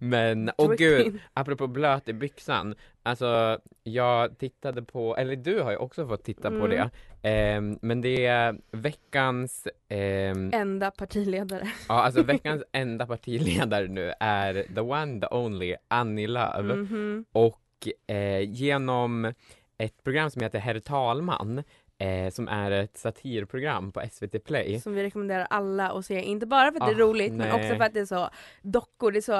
Men, 0.00 0.50
och 0.56 0.76
gud, 0.76 1.18
apropå 1.32 1.66
blöt 1.66 2.08
i 2.08 2.12
byxan. 2.12 2.74
Alltså, 3.02 3.58
jag 3.82 4.38
tittade 4.38 4.82
på, 4.82 5.16
eller 5.16 5.36
du 5.36 5.60
har 5.60 5.70
ju 5.70 5.76
också 5.76 6.08
fått 6.08 6.24
titta 6.24 6.50
på 6.50 6.56
Mm. 6.56 6.70
det. 6.70 6.90
Ehm, 7.22 7.78
men 7.82 8.00
det 8.00 8.26
är 8.26 8.56
veckans, 8.70 9.68
ehm, 9.88 10.50
Enda 10.54 10.90
partiledare. 10.90 11.68
ja 11.88 11.94
alltså 12.02 12.22
veckans 12.32 12.62
enda 12.72 13.06
partiledare 13.06 13.88
nu 13.88 14.12
är 14.20 14.66
the 14.74 14.80
one, 14.80 15.20
the 15.20 15.26
only, 15.30 15.74
Annie 15.88 16.26
Lööf. 16.26 16.64
Mhm. 16.76 17.24
Och 17.32 17.88
eh, 18.14 18.40
genom 18.40 19.32
ett 19.78 20.04
program 20.04 20.30
som 20.30 20.42
heter 20.42 20.58
Herr 20.58 20.80
talman, 20.80 21.62
eh, 21.98 22.30
som 22.30 22.48
är 22.48 22.70
ett 22.70 22.96
satirprogram 22.96 23.92
på 23.92 24.02
SVT 24.12 24.44
Play. 24.44 24.80
Som 24.80 24.94
vi 24.94 25.02
rekommenderar 25.02 25.46
alla 25.50 25.90
att 25.90 26.06
se, 26.06 26.22
inte 26.22 26.46
bara 26.46 26.72
för 26.72 26.80
att 26.80 26.86
det 26.86 26.92
är 26.92 27.04
Ah, 27.04 27.06
roligt 27.06 27.32
men 27.32 27.48
nej. 27.48 27.52
också 27.52 27.76
för 27.76 27.84
att 27.84 27.94
det 27.94 28.00
är 28.00 28.06
så 28.06 28.30
dockor, 28.62 29.12
det 29.12 29.18
är 29.18 29.20
så, 29.20 29.38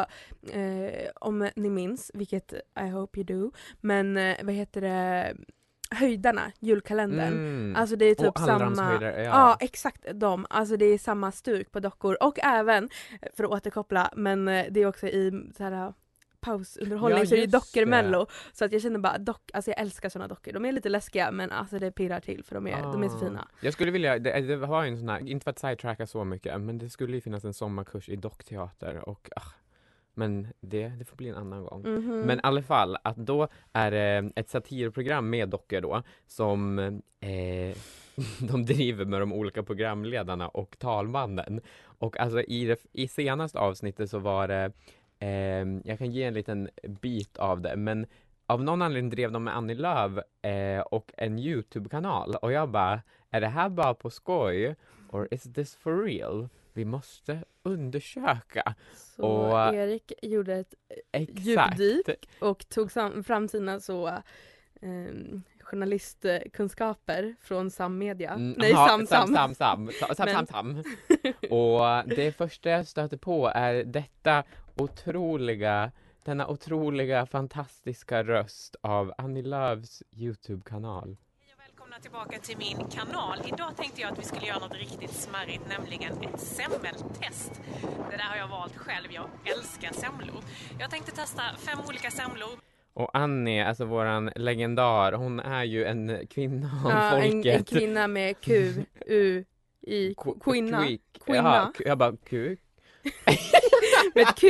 eh, 0.58 1.10
om 1.14 1.50
ni 1.56 1.70
minns, 1.70 2.10
vilket 2.14 2.52
I 2.80 2.88
hope 2.88 3.20
you 3.20 3.24
do, 3.24 3.52
men 3.80 4.16
eh, 4.16 4.36
vad 4.42 4.54
heter 4.54 4.80
det, 4.80 5.34
Höjdarna, 5.90 6.52
julkalendern. 6.60 7.32
Mm. 7.32 7.76
Alltså 7.76 7.96
det 7.96 8.04
är 8.04 8.14
typ 8.14 8.28
och 8.28 8.38
samma, 8.38 8.98
ja. 9.02 9.10
ja. 9.10 9.56
exakt 9.60 10.06
de, 10.14 10.46
alltså 10.50 10.76
det 10.76 10.84
är 10.84 10.98
samma 10.98 11.32
stuk 11.32 11.72
på 11.72 11.80
dockor 11.80 12.16
och 12.22 12.38
även, 12.38 12.88
för 13.36 13.44
att 13.44 13.50
återkoppla, 13.50 14.12
men 14.16 14.48
eh, 14.48 14.66
det 14.70 14.80
är 14.80 14.86
också 14.86 15.06
i 15.06 15.50
så 15.56 15.64
här 15.64 15.92
pausunderhållning 16.40 17.18
Ja, 17.18 17.26
så 17.26 17.34
är 17.34 17.40
det 17.40 17.46
dockor 17.46 17.86
mello. 17.86 18.26
Så 18.52 18.64
att 18.64 18.72
jag 18.72 18.82
känner 18.82 18.98
bara 18.98 19.18
dock, 19.18 19.50
alltså 19.52 19.70
jag 19.70 19.80
älskar 19.80 20.08
såna 20.08 20.28
dockor. 20.28 20.52
De 20.52 20.64
är 20.64 20.72
lite 20.72 20.88
läskiga 20.88 21.30
men 21.30 21.50
alltså 21.50 21.78
det 21.78 21.90
pirrar 21.92 22.20
till 22.20 22.44
för 22.44 22.54
de 22.54 22.66
är, 22.66 22.82
de 22.82 23.02
är 23.02 23.08
så 23.08 23.16
Ah. 23.16 23.20
fina. 23.20 23.48
Jag 23.60 23.72
skulle 23.72 23.90
vilja, 23.90 24.18
det, 24.18 24.40
det 24.40 24.56
var 24.56 24.84
en 24.84 24.98
sån 24.98 25.08
här, 25.08 25.28
inte 25.28 25.44
för 25.44 25.50
att 25.50 25.58
sidetracka 25.58 26.06
så 26.06 26.24
mycket, 26.24 26.60
men 26.60 26.78
det 26.78 26.90
skulle 26.90 27.14
ju 27.14 27.20
finnas 27.20 27.44
en 27.44 27.54
sommarkurs 27.54 28.08
i 28.08 28.16
dockteater 28.16 29.08
och 29.08 29.28
ah, 29.36 29.42
men 30.14 30.48
det, 30.60 30.88
det 30.88 31.04
får 31.04 31.16
bli 31.16 31.28
en 31.28 31.36
annan 31.36 31.64
gång. 31.64 31.82
Mhm. 31.82 32.20
Men 32.20 32.38
i 32.38 32.40
alla 32.42 32.62
fall, 32.62 32.96
att 33.04 33.16
då 33.16 33.48
är 33.72 33.90
det 33.90 34.30
ett 34.36 34.48
satirprogram 34.50 35.30
med 35.30 35.48
dockor 35.48 35.80
då 35.80 36.02
som 36.26 36.78
eh, 37.20 37.76
de 38.48 38.64
driver 38.64 39.04
med 39.04 39.20
de 39.20 39.32
olika 39.32 39.62
programledarna 39.62 40.48
och 40.48 40.78
talmannen. 40.78 41.60
Och 42.00 42.20
alltså 42.20 42.40
i, 42.42 42.64
det, 42.64 42.86
i 42.92 43.08
senaste 43.08 43.58
avsnittet 43.58 44.10
så 44.10 44.18
var 44.18 44.48
det, 44.48 44.72
eh, 45.18 45.28
jag 45.84 45.98
kan 45.98 46.10
ge 46.10 46.22
en 46.24 46.34
liten 46.34 46.68
bit 46.82 47.36
av 47.36 47.60
det, 47.60 47.76
men 47.76 48.06
av 48.46 48.62
någon 48.62 48.82
anledning 48.82 49.10
drev 49.10 49.32
de 49.32 49.44
med 49.44 49.56
Annie 49.56 49.74
Lööf 49.74 50.12
eh, 50.42 50.80
och 50.80 51.12
en 51.16 51.38
Youtube-kanal 51.38 52.34
och 52.42 52.52
jag 52.52 52.68
bara, 52.70 53.02
är 53.30 53.40
det 53.40 53.46
här 53.48 53.68
bara 53.68 53.94
på 53.94 54.10
skoj? 54.10 54.76
Or 55.10 55.28
is 55.30 55.42
this 55.42 55.76
for 55.76 56.02
real? 56.04 56.48
Vi 56.72 56.84
måste 56.84 57.44
undersöka. 57.62 58.74
Så 58.94 59.22
Och- 59.22 59.74
Erik 59.74 60.12
gjorde 60.22 60.54
ett 60.54 60.74
Exakt. 61.12 61.78
djupdyk 61.80 62.28
och 62.40 62.68
tog 62.68 62.92
sam- 62.92 63.24
fram 63.24 63.48
sina 63.48 63.80
så 63.80 64.06
ehm, 64.82 65.42
journalistkunskaper 65.60 67.34
från 67.40 67.70
Sam 67.70 67.98
Media. 67.98 68.30
Mm, 68.34 68.54
Nej, 68.58 68.72
ha, 68.72 68.88
Sam 68.88 69.06
sam, 69.06 69.34
Sam. 69.34 69.54
sam, 69.54 69.54
sam, 69.54 70.14
sam, 70.16 70.26
Men- 70.26 70.46
sam, 70.46 70.46
sam. 70.46 70.82
Och 71.50 72.08
det 72.16 72.36
första 72.36 72.70
jag 72.70 72.86
stöter 72.86 73.16
på 73.16 73.52
är 73.54 73.84
detta 73.84 74.44
otroliga, 74.78 75.92
denna 76.24 76.46
otroliga, 76.48 77.26
fantastiska 77.26 78.22
röst 78.24 78.76
av 78.80 79.12
Annie 79.18 79.42
Lööfs 79.42 80.02
Youtube-kanal. 80.16 81.16
Hej 81.40 81.54
och 81.54 81.60
välkomna 81.64 81.96
tillbaka 82.00 82.38
till 82.38 82.58
min 82.58 82.76
kanal. 82.90 83.38
Idag 83.46 83.76
tänkte 83.76 84.00
jag 84.00 84.12
att 84.12 84.18
vi 84.18 84.22
skulle 84.22 84.46
göra 84.46 84.58
något 84.58 84.74
riktigt 84.74 85.10
smarrigt, 85.10 85.62
nämligen 85.68 86.12
ett 86.22 86.40
semmeltest. 86.40 87.60
Det 88.10 88.16
där 88.16 88.24
har 88.24 88.36
jag 88.36 88.48
valt 88.48 88.76
själv, 88.76 89.06
jag 89.12 89.24
älskar 89.56 89.92
semlor. 89.92 90.42
Jag 90.80 90.90
tänkte 90.90 91.12
testa 91.12 91.42
fem 91.58 91.78
olika 91.88 92.10
semlor. 92.10 92.58
Och 92.94 93.10
Annie, 93.16 93.64
alltså 93.64 93.84
våran 93.84 94.30
legendar, 94.36 95.12
hon 95.12 95.40
är 95.40 95.64
ju 95.64 95.84
en 95.84 96.26
kvinna 96.30 96.70
av 96.84 96.90
Ja, 96.90 97.18
en, 97.18 97.32
folket. 97.32 97.56
en 97.58 97.64
kvinna 97.64 98.08
med 98.08 98.40
Q, 98.40 98.72
U, 99.06 99.44
I, 99.82 100.14
kvinna. 100.44 100.86
Kvinna. 101.26 101.72
Jag 101.78 101.98
bara 101.98 102.16
kuk. 102.16 102.60
Med 104.14 104.28
ett 104.28 104.34
Q. 104.36 104.48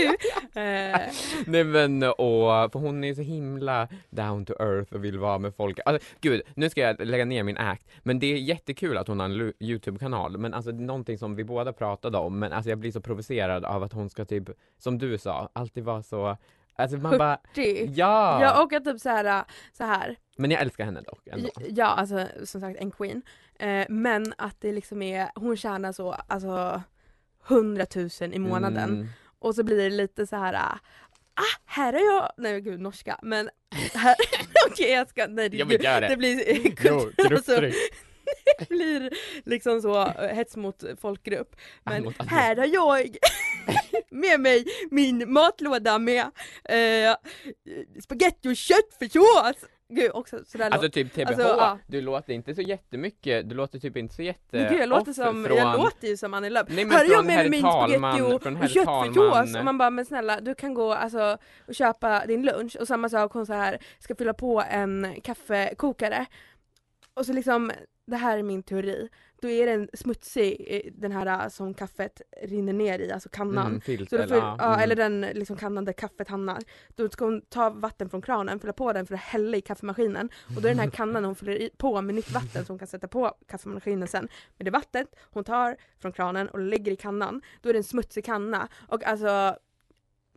Eh, 0.61 1.01
Nej 1.47 1.65
men 1.65 2.03
och, 2.03 2.73
för 2.73 2.79
hon 2.79 3.05
är 3.05 3.15
så 3.15 3.23
himla 3.23 3.89
down 4.11 4.45
to 4.45 4.53
earth 4.53 4.93
och 4.93 5.05
vill 5.05 5.19
vara 5.19 5.39
med 5.39 5.55
folk. 5.55 5.79
Alltså 5.85 6.07
gud, 6.21 6.43
nu 6.55 6.71
ska 6.71 6.81
jag 6.81 7.07
lägga 7.07 7.25
ner 7.25 7.43
min 7.43 7.59
act. 7.59 7.89
Men 8.03 8.19
det 8.19 8.27
är 8.27 8.37
jättekul 8.37 8.97
att 8.97 9.09
hon 9.09 9.21
har 9.21 9.27
en 9.27 9.53
Youtube-kanal. 9.61 10.39
Men 10.39 10.55
alltså 10.55 10.73
det 10.73 10.83
är 10.83 10.87
någonting 10.87 11.19
som 11.19 11.37
vi 11.37 11.45
båda 11.45 11.73
pratade 11.73 12.19
om. 12.19 12.39
Men 12.39 12.53
alltså 12.53 12.69
jag 12.71 12.79
blir 12.79 12.93
så 12.93 13.01
provocerad 13.01 13.65
av 13.65 13.83
att 13.83 13.93
hon 13.93 14.11
ska 14.11 14.25
typ, 14.25 14.51
som 14.79 14.99
du 14.99 15.19
sa, 15.19 15.51
alltid 15.53 15.85
vara 15.85 16.03
så 16.03 16.37
Alltså 16.79 16.97
man 16.97 17.19
bara, 17.19 17.39
ja! 17.95 18.43
Ja 18.43 18.63
och 18.63 18.73
att 18.73 18.85
typ 18.85 19.01
så 19.01 19.09
här, 19.09 19.45
så 19.73 19.85
här. 19.85 20.17
Men 20.37 20.51
jag 20.51 20.61
älskar 20.61 20.85
henne 20.85 21.01
dock 21.01 21.27
ändå. 21.27 21.49
Ja 21.69 21.87
alltså 21.87 22.27
som 22.45 22.61
sagt 22.61 22.81
en 22.81 22.91
queen. 22.91 23.23
Eh, 23.59 23.87
men 23.89 24.35
att 24.39 24.61
det 24.61 24.73
liksom 24.73 25.03
är, 25.03 25.31
hon 25.35 25.57
tjänar 25.57 25.93
så 25.93 26.13
alltså 26.13 26.83
100 27.49 27.87
000 27.97 28.09
i 28.21 28.39
månaden. 28.39 28.91
Mm. 28.91 29.09
Och 29.39 29.55
så 29.55 29.63
blir 29.63 29.77
det 29.77 29.91
lite 29.91 30.27
så 30.27 30.37
här. 30.37 30.55
ah 30.55 31.59
här 31.67 31.93
är 31.93 32.15
jag, 32.15 32.33
nej 32.37 32.61
gud 32.61 32.81
norska 32.81 33.19
men 33.23 33.51
här, 33.95 34.17
okej 34.71 34.91
jag 34.91 35.09
ska, 35.09 35.27
nej 35.27 35.49
det, 35.49 35.65
det. 35.65 36.09
det 36.09 36.17
blir 36.17 36.57
Jo, 36.57 36.63
kultur, 36.77 37.35
alltså, 37.35 37.53
grupptryck. 37.53 37.75
det 38.59 38.69
blir 38.69 39.11
liksom 39.45 39.83
så 39.83 40.07
eh, 40.07 40.35
hets 40.35 40.57
mot 40.57 40.85
folkgrupp. 41.01 41.57
Men 41.85 42.05
Mot 42.05 42.23
här 42.27 42.57
har 42.57 42.67
jag 42.67 43.17
med 44.11 44.41
mig 44.41 44.65
min 44.91 45.33
matlåda 45.33 45.99
med 45.99 46.25
eh, 46.65 47.17
spaghetti 48.03 48.49
och 48.49 48.57
köttfärssås. 48.57 49.57
Gud 49.89 50.11
också 50.15 50.45
sådär 50.47 50.71
Alltså 50.71 50.91
typ 50.91 51.13
TBH, 51.13 51.29
Alltså, 51.29 51.43
ja. 51.43 51.79
du 51.87 52.01
låter 52.01 52.33
inte 52.33 52.55
så 52.55 52.63
jättemycket, 52.63 53.49
du 53.49 53.55
låter 53.55 53.79
typ 53.79 53.97
inte 53.97 54.15
så 54.15 54.23
jätte 54.23 54.57
Men 54.57 54.73
Gud 54.73 54.81
jag 54.81 54.89
låter, 54.89 55.13
som, 55.13 55.45
från... 55.45 55.57
jag 55.57 55.79
låter 55.79 56.09
ju 56.09 56.17
som 56.17 56.35
Annie 56.35 56.51
Lööf. 56.51 56.67
Nej, 56.71 56.85
är 56.85 57.11
jag 57.13 57.25
med 57.25 57.51
min 57.51 57.61
spagetti 57.61 58.23
och, 58.23 58.47
och 58.63 58.69
köttfärssås 58.69 59.57
och 59.57 59.65
man 59.65 59.79
bara 59.79 59.91
men 59.91 60.07
snälla 60.07 60.41
du 60.41 60.55
kan 60.55 60.75
gå 60.75 60.93
alltså, 60.93 61.39
och 61.67 61.75
köpa 61.75 62.27
din 62.27 62.43
lunch 62.43 62.77
och 62.81 62.87
samma 62.87 63.09
sak 63.09 63.33
hon 63.33 63.47
så 63.47 63.53
här 63.53 63.79
ska 63.99 64.15
fylla 64.15 64.35
på 64.35 64.65
en 64.71 65.21
kaffekokare 65.25 66.27
och 67.15 67.27
så 67.27 67.33
liksom 67.33 67.73
det 68.07 68.17
här 68.17 68.39
är 68.39 68.43
min 68.43 68.63
teori 68.63 69.09
då 69.41 69.49
är 69.49 69.67
den 69.67 69.89
smutsig 69.93 70.65
eh, 70.69 70.93
den 70.95 71.13
här 71.13 71.45
eh, 71.45 71.49
som 71.49 71.75
kaffet 71.75 72.23
rinner 72.43 72.73
ner 72.73 72.99
i, 72.99 73.13
alltså 73.13 73.29
kannan. 73.29 73.67
Mm, 73.67 73.81
Så 73.81 73.85
filter, 73.85 74.19
då 74.19 74.29
får, 74.29 74.37
ja, 74.37 74.57
ja, 74.59 74.67
mm. 74.67 74.81
eller 74.81 74.97
den 74.97 75.21
liksom 75.21 75.57
kannan 75.57 75.85
där 75.85 75.93
kaffet 75.93 76.29
hamnar. 76.29 76.59
Då 76.97 77.09
ska 77.09 77.25
hon 77.25 77.41
ta 77.41 77.71
vatten 77.71 78.11
från 78.11 78.23
kranen, 78.23 78.61
fylla 78.61 78.73
på 78.73 78.93
den 78.93 79.07
för 79.07 79.15
att 79.15 79.21
hälla 79.21 79.57
i 79.57 79.61
kaffemaskinen. 79.61 80.31
Och 80.57 80.63
då 80.63 80.69
är 80.69 80.73
den 80.73 80.79
här 80.79 80.91
kannan 80.91 81.25
hon 81.25 81.35
fyller 81.35 81.53
i, 81.53 81.71
på 81.77 82.03
med 82.03 82.15
nytt 82.15 82.31
vatten 82.31 82.65
som 82.65 82.73
hon 82.73 82.79
kan 82.79 82.89
sätta 82.89 83.09
på 83.09 83.35
kaffemaskinen 83.49 84.09
sen. 84.09 84.29
Men 84.57 84.65
det 84.65 84.71
vattnet 84.71 85.17
hon 85.21 85.45
tar 85.45 85.77
från 85.99 86.13
kranen 86.13 86.49
och 86.49 86.61
lägger 86.61 86.93
i 86.93 86.97
kannan, 86.97 87.43
då 87.63 87.69
är 87.69 87.73
det 87.73 87.79
en 87.79 87.85
smutsig 87.85 88.25
kanna. 88.25 88.69
Och 88.89 89.05
alltså 89.05 89.57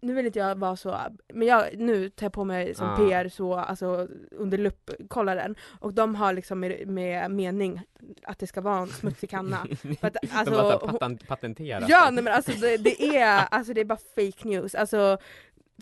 nu 0.01 0.13
vill 0.13 0.25
inte 0.25 0.39
jag 0.39 0.55
vara 0.55 0.75
så, 0.75 0.97
men 1.33 1.47
jag, 1.47 1.65
nu 1.77 2.09
tar 2.09 2.25
jag 2.25 2.33
på 2.33 2.43
mig 2.43 2.75
som 2.75 2.87
Ja. 2.87 2.95
PR 2.97 3.29
så, 3.29 3.53
alltså 3.53 4.07
under 4.31 4.57
lupp, 4.57 4.89
kolla 5.07 5.35
den. 5.35 5.55
Och 5.79 5.93
de 5.93 6.15
har 6.15 6.33
liksom 6.33 6.59
med, 6.59 6.87
med 6.87 7.31
mening 7.31 7.81
att 8.23 8.39
det 8.39 8.47
ska 8.47 8.61
vara 8.61 8.77
en 8.79 8.87
smutsig 8.87 9.29
kanna. 9.29 9.57
För 9.99 10.07
att, 10.07 10.13
De 10.21 10.27
alltså, 10.31 10.55
här 10.55 10.79
hon- 10.81 10.89
patent, 10.91 11.27
patenterat 11.27 11.89
Ja 11.89 12.09
nej 12.11 12.23
men 12.23 12.33
alltså 12.33 12.51
det, 12.51 12.77
det 12.77 13.17
är, 13.17 13.45
alltså 13.51 13.73
det 13.73 13.81
är 13.81 13.85
bara 13.85 13.99
fake 14.15 14.47
news. 14.47 14.75
Alltså 14.75 15.17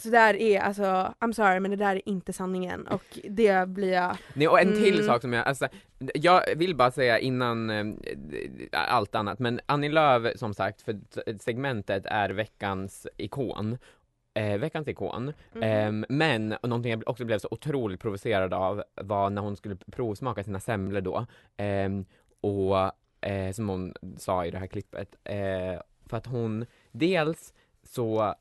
så 0.04 0.10
där 0.10 0.34
är, 0.36 0.60
alltså 0.60 0.84
I'm 1.20 1.32
sorry 1.32 1.60
men 1.60 1.72
det 1.72 1.78
där 1.78 1.96
är 1.96 2.10
inte 2.10 2.34
sanningen 2.34 2.88
och 2.88 3.20
det 3.30 3.68
blir 3.70 3.94
jag, 3.94 4.18
Nej, 4.34 4.48
och 4.48 4.60
en 4.60 4.74
till 4.74 4.94
Mm. 4.94 5.06
sak 5.06 5.22
som 5.22 5.34
jag, 5.34 5.48
alltså, 5.48 5.68
jag 6.14 6.44
vill 6.56 6.76
bara 6.76 6.92
säga 6.92 7.20
innan 7.20 7.70
eh, 7.70 7.86
allt 8.72 9.16
annat, 9.16 9.40
men 9.40 9.60
Annie 9.66 9.90
Lööf 9.90 10.38
som 10.40 10.54
sagt, 10.54 10.82
för 10.82 11.00
segmentet 11.40 12.06
är 12.06 12.30
veckans 12.30 13.08
ikon. 13.18 13.78
Eh, 14.34 14.58
veckans 14.58 14.88
ikon. 14.88 15.34
Mhm. 15.54 15.64
Ehm, 15.64 16.06
men 16.10 16.54
och 16.54 16.70
någonting 16.70 16.92
jag 16.92 17.04
också 17.08 17.26
blev 17.26 17.40
så 17.40 17.48
otroligt 17.52 18.00
provocerad 18.02 18.54
av 18.54 18.84
var 18.96 19.30
när 19.30 19.42
hon 19.42 19.56
skulle 19.56 19.76
provsmaka 19.76 20.44
sina 20.44 20.60
semlor 20.60 21.02
då. 21.02 21.26
Ehm, 21.58 22.06
och 22.42 22.78
eh, 23.30 23.52
som 23.52 23.70
hon 23.70 23.94
sa 24.18 24.46
i 24.46 24.52
det 24.52 24.58
här 24.58 24.68
klippet. 24.68 25.16
Eh, 25.24 25.82
för 26.06 26.18
att 26.18 26.26
hon, 26.26 26.66
dels 26.92 27.54
så 27.84 28.36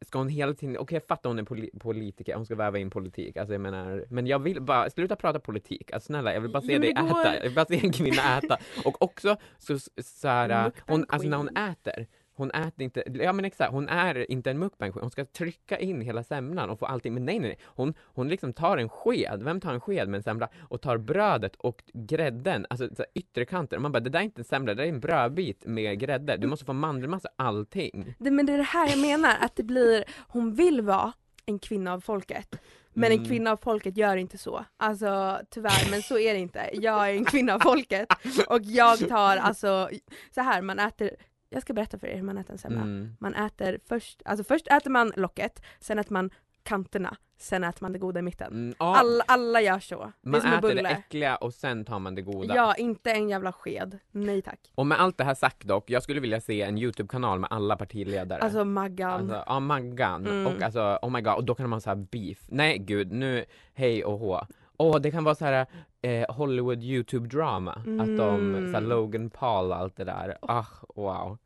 ska 0.00 0.18
hon 0.18 0.28
hela 0.28 0.54
tiden, 0.54 0.76
okej 0.78 0.96
jag 0.96 1.06
fattar 1.06 1.30
hon 1.30 1.38
är 1.38 1.42
poli- 1.42 1.78
politiker, 1.78 2.34
hon 2.34 2.44
ska 2.44 2.54
väva 2.54 2.78
in 2.78 2.90
politik, 2.90 3.36
alltså 3.36 3.54
jag 3.54 3.60
menar, 3.60 4.04
men 4.08 4.26
jag 4.26 4.38
vill 4.38 4.62
bara, 4.62 4.90
sluta 4.90 5.16
prata 5.16 5.40
politik, 5.40 5.92
alltså 5.92 6.06
snälla 6.06 6.34
jag 6.34 6.40
vill 6.40 6.50
bara 6.50 6.62
se 6.62 6.72
Jo, 6.72 6.80
dig 6.80 6.90
äta, 6.90 7.34
jag 7.34 7.42
vill 7.42 7.54
bara 7.54 7.64
se 7.66 7.80
en 7.84 7.92
kvinna 7.92 8.38
äta. 8.38 8.58
Och 8.84 9.02
också 9.02 9.36
så, 9.58 9.78
så 10.02 10.28
här, 10.28 10.48
hon, 10.86 11.06
alltså 11.08 11.28
när 11.28 11.36
hon 11.36 11.56
äter, 11.56 12.06
hon 12.38 12.50
äter 12.50 12.82
inte, 12.82 13.02
ja 13.12 13.32
men 13.32 13.44
exakt, 13.44 13.72
hon 13.72 13.88
är 13.88 14.30
inte 14.30 14.50
en 14.50 14.58
mukbang 14.58 14.92
hon 14.94 15.10
ska 15.10 15.24
trycka 15.24 15.78
in 15.78 16.00
hela 16.00 16.22
semlan 16.24 16.70
och 16.70 16.78
få 16.78 16.86
allting, 16.86 17.14
men 17.14 17.24
nej 17.24 17.38
nej 17.38 17.48
nej, 17.48 17.58
hon, 17.64 17.94
hon 18.00 18.28
liksom 18.28 18.52
tar 18.52 18.76
en 18.76 18.88
sked, 18.88 19.42
vem 19.42 19.60
tar 19.60 19.74
en 19.74 19.80
sked 19.80 20.08
med 20.08 20.18
en 20.18 20.22
semla 20.22 20.48
och 20.60 20.80
tar 20.80 20.98
brödet 20.98 21.56
och 21.56 21.82
grädden, 21.92 22.66
alltså 22.70 22.88
så 22.88 23.02
här, 23.02 23.06
ytterkanten, 23.14 23.82
man 23.82 23.92
bara 23.92 24.00
det 24.00 24.10
där 24.10 24.18
är 24.20 24.24
inte 24.24 24.40
en 24.40 24.44
semla, 24.44 24.74
det 24.74 24.82
där 24.82 24.84
är 24.84 24.88
en 24.88 25.00
brödbit 25.00 25.66
med 25.66 25.98
grädde, 26.00 26.36
du 26.36 26.46
måste 26.46 26.64
få 26.64 26.72
mandelmassa 26.72 27.28
allting. 27.36 28.14
det, 28.18 28.30
men 28.30 28.46
det 28.46 28.52
är 28.52 28.56
det 28.56 28.62
här 28.62 28.88
jag 28.88 28.98
menar, 28.98 29.36
att 29.40 29.56
det 29.56 29.62
blir, 29.62 30.04
hon 30.28 30.54
vill 30.54 30.80
vara 30.80 31.12
en 31.46 31.58
kvinna 31.58 31.92
av 31.92 32.00
folket. 32.00 32.60
Men 32.92 33.12
en 33.12 33.18
Mm. 33.18 33.28
kvinna 33.28 33.50
av 33.52 33.56
folket 33.56 33.96
gör 33.96 34.16
inte 34.16 34.38
så. 34.38 34.64
Alltså 34.76 35.40
tyvärr, 35.50 35.90
men 35.90 36.02
så 36.02 36.18
är 36.18 36.34
det 36.34 36.40
inte. 36.40 36.70
Jag 36.72 37.08
är 37.10 37.14
en 37.14 37.24
kvinna 37.24 37.54
av 37.54 37.58
folket 37.58 38.06
och 38.48 38.60
jag 38.62 39.08
tar 39.08 39.36
alltså, 39.36 39.88
så 40.34 40.40
här 40.40 40.62
man 40.62 40.78
äter, 40.78 41.10
jag 41.50 41.62
ska 41.62 41.72
berätta 41.72 41.98
för 41.98 42.06
er 42.06 42.16
hur 42.16 42.22
man 42.22 42.38
äter 42.38 42.52
en 42.52 42.58
semla. 42.58 42.80
Mm. 42.80 43.16
Man 43.20 43.34
äter 43.34 43.78
först, 43.88 44.22
alltså 44.24 44.44
först 44.44 44.66
äter 44.66 44.90
man 44.90 45.12
locket, 45.16 45.62
sen 45.80 45.98
äter 45.98 46.12
man 46.12 46.30
kanterna, 46.62 47.16
sen 47.38 47.64
äter 47.64 47.82
man 47.82 47.92
det 47.92 47.98
goda 47.98 48.20
i 48.20 48.22
mitten. 48.22 48.52
Mm, 48.52 48.74
ja, 48.78 48.96
Alla, 48.96 49.24
alla 49.26 49.60
gör 49.60 49.78
så. 49.78 50.12
det 50.22 50.30
man 50.30 50.40
en 50.46 50.52
äter 50.52 50.74
det 50.74 50.88
äckliga 50.88 51.36
och 51.36 51.54
sen 51.54 51.84
tar 51.84 51.98
man 51.98 52.14
det 52.14 52.22
goda. 52.22 52.54
Ja, 52.54 52.74
inte 52.74 53.10
en 53.10 53.28
jävla 53.28 53.52
sked. 53.52 53.98
Nej 54.10 54.42
tack. 54.42 54.72
Och 54.74 54.86
med 54.86 55.00
allt 55.00 55.18
det 55.18 55.24
här 55.24 55.34
sagt 55.34 55.64
dock, 55.64 55.90
jag 55.90 56.02
skulle 56.02 56.20
vilja 56.20 56.40
se 56.40 56.62
en 56.62 56.78
Youtube-kanal 56.78 57.38
med 57.38 57.48
alla 57.52 57.76
partiledare. 57.76 58.40
Alltså 58.40 58.64
Maggan. 58.64 59.12
Alltså, 59.12 59.44
ja, 59.46 59.60
Maggan. 59.60 60.26
Mm. 60.26 60.46
Och 60.46 60.62
alltså, 60.62 60.98
oh 61.02 61.10
my 61.10 61.20
god, 61.20 61.34
och 61.34 61.44
då 61.44 61.54
kan 61.54 61.80
så 61.80 61.90
här 61.90 61.96
beef. 61.96 62.38
Nej 62.48 62.78
gud, 62.78 63.12
nu, 63.12 63.44
hej 63.74 64.04
och 64.04 64.18
hå. 64.18 64.46
Åh, 64.78 65.00
det 65.00 65.10
kan 65.10 65.24
vara 65.24 65.34
så 65.34 65.44
här 65.44 65.66
eh, 66.02 66.34
Hollywood 66.34 66.82
Youtube-drama. 66.82 67.70
Att 68.00 68.16
de, 68.16 68.54
Mm. 68.54 68.72
så 68.72 68.78
här, 68.80 68.86
Logan 68.86 69.30
Paul 69.30 69.70
och 69.70 69.76
allt 69.76 69.96
det 69.96 70.04
där. 70.04 70.38
Ah, 70.42 70.64
wow. 70.94 71.38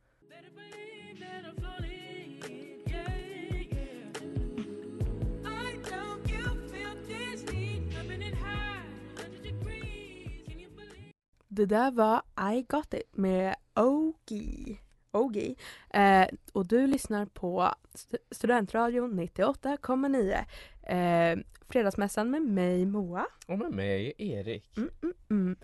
Det 11.48 11.66
där 11.66 11.90
var 11.90 12.22
I 12.54 12.62
got 12.68 12.94
it 12.94 13.16
med 13.16 13.54
Ogi. 13.74 14.80
Ogi. 15.12 15.56
Eh, 15.90 16.26
och 16.52 16.66
du 16.66 16.86
lyssnar 16.86 17.26
på 17.26 17.74
St- 17.94 18.16
Studentradion 18.30 19.14
98,9. 19.20 20.44
Eh, 20.82 21.38
fredagsmässan 21.72 22.30
med 22.30 22.42
mig 22.42 22.86
Moa. 22.86 23.26
Och 23.46 23.58
med 23.58 23.70
mig, 23.72 24.12
Erik. 24.18 24.76
Mm, 24.76 24.90
mm, 25.02 25.14
mm. 25.30 25.56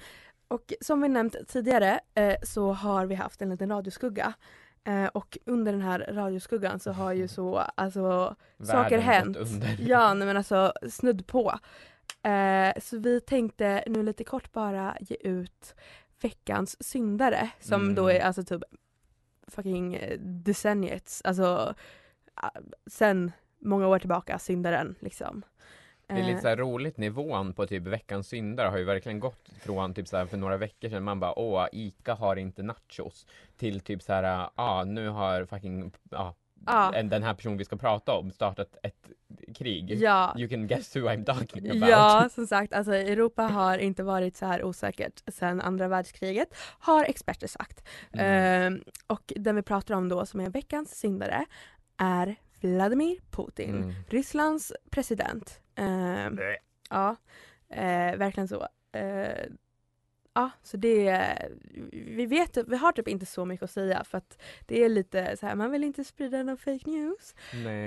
Och 0.49 0.73
som 0.81 1.01
vi 1.03 1.09
nämnt 1.09 1.37
tidigare 1.49 2.01
eh, 2.15 2.35
så 2.43 2.73
har 2.73 3.07
vi 3.07 3.15
haft 3.15 3.43
en 3.43 3.51
liten 3.51 3.69
radioskugga. 3.71 4.33
Eh, 4.85 5.07
och 5.07 5.39
under 5.47 5.73
den 5.73 5.81
här 5.83 5.99
radioskuggan 6.13 6.79
så 6.81 6.93
har 6.93 7.13
ju 7.13 7.29
så, 7.29 7.57
alltså 7.75 8.37
saker 8.63 8.83
Världen 8.83 9.01
hänt. 9.01 9.37
gått 9.39 9.49
under. 9.53 9.77
Ja, 9.89 10.15
nej 10.15 10.27
men 10.27 10.37
alltså 10.37 10.73
snudd 10.91 11.27
på. 11.27 11.59
Eh, 12.23 12.81
så 12.83 12.99
vi 12.99 13.21
tänkte 13.21 13.85
nu 13.87 14.03
lite 14.03 14.25
kort 14.25 14.53
bara 14.53 14.97
ge 15.01 15.17
ut 15.21 15.75
veckans 16.23 16.85
syndare 16.85 17.51
som 17.61 17.83
Mm. 17.83 17.95
då 17.95 18.09
är 18.09 18.21
alltså 18.21 18.43
typ 18.45 18.63
fucking 19.49 19.99
decenniets, 20.21 21.23
alltså 21.25 21.75
sen 22.87 23.33
många 23.59 23.87
år 23.89 23.99
tillbaka 23.99 24.39
syndaren 24.39 24.95
liksom. 25.01 25.43
Det 26.09 26.15
är 26.15 26.19
lite 26.25 26.31
Eh, 26.33 26.41
så 26.41 26.49
här 26.49 26.57
roligt, 26.57 26.97
nivån 26.97 27.53
på 27.53 27.67
typ 27.67 27.83
veckans 27.83 28.29
syndare 28.29 28.69
har 28.69 28.79
ju 28.79 28.85
verkligen 28.85 29.21
gått 29.21 29.49
från 29.61 29.95
typ 29.95 30.09
så 30.09 30.17
här 30.17 30.27
för 30.27 30.37
några 30.37 30.57
veckor 30.57 30.89
sedan 30.89 31.03
man 31.05 31.21
bara 31.21 31.39
åh, 31.39 31.67
Ica 31.73 32.15
har 32.15 32.37
inte 32.37 32.63
nachos 32.63 33.27
till 33.57 33.81
typ 33.81 34.03
så 34.03 34.13
här, 34.13 34.23
ja 34.23 34.53
ah, 34.55 34.85
nu 34.85 35.09
har 35.09 35.45
fucking, 35.45 35.93
ja, 36.11 36.35
Ja. 36.67 36.95
en- 36.95 37.09
den 37.09 37.23
här 37.23 37.35
personen 37.35 37.59
vi 37.59 37.65
ska 37.65 37.77
prata 37.77 38.13
om 38.13 38.31
startat 38.31 38.77
ett 38.83 39.11
krig. 39.55 39.91
Ja. 40.03 40.35
You 40.39 40.49
can 40.49 40.67
guess 40.67 40.97
who 40.97 41.01
I'm 41.01 41.25
talking 41.25 41.71
about. 41.71 41.89
Ja, 41.91 42.29
som 42.35 42.47
sagt, 42.47 42.73
alltså 42.73 42.95
Europa 42.95 43.43
har 43.43 43.79
inte 43.79 44.03
varit 44.03 44.37
så 44.37 44.47
här 44.47 44.65
osäkert 44.65 45.23
sedan 45.35 45.61
andra 45.61 45.89
världskriget, 45.89 46.49
har 46.79 47.05
experter 47.05 47.47
sagt. 47.47 47.85
Mm. 48.13 48.75
Eh, 48.75 48.81
och 49.07 49.33
den 49.37 49.57
vi 49.57 49.63
pratar 49.63 49.95
om 49.95 50.09
då, 50.09 50.27
som 50.27 50.41
är 50.41 50.51
veckans 50.51 50.99
syndare, 50.99 51.45
är 51.99 52.37
Vladimir 52.61 53.19
Putin. 53.31 53.77
Mm. 53.77 53.95
Rysslands 54.09 54.73
president. 54.91 55.61
Eh, 55.79 56.31
ja, 56.91 57.17
eh, 57.69 58.17
verkligen 58.17 58.49
så. 58.49 58.69
Eh, 58.93 59.45
ja, 60.35 60.51
så 60.63 60.77
det, 60.77 61.35
vi 61.93 62.27
vet, 62.27 62.57
vi 62.57 62.77
har 62.77 62.93
typ 62.93 63.09
inte 63.09 63.27
så 63.27 63.45
mycket 63.45 63.65
att 63.65 63.71
säga 63.71 64.05
för 64.05 64.19
att 64.19 64.43
det 64.67 64.85
är 64.85 64.89
lite 64.89 65.37
så 65.37 65.47
här, 65.47 65.55
man 65.55 65.71
vill 65.71 65.85
inte 65.85 66.05
sprida 66.05 66.43
någon 66.43 66.57
fake 66.59 66.91
news. 66.91 67.35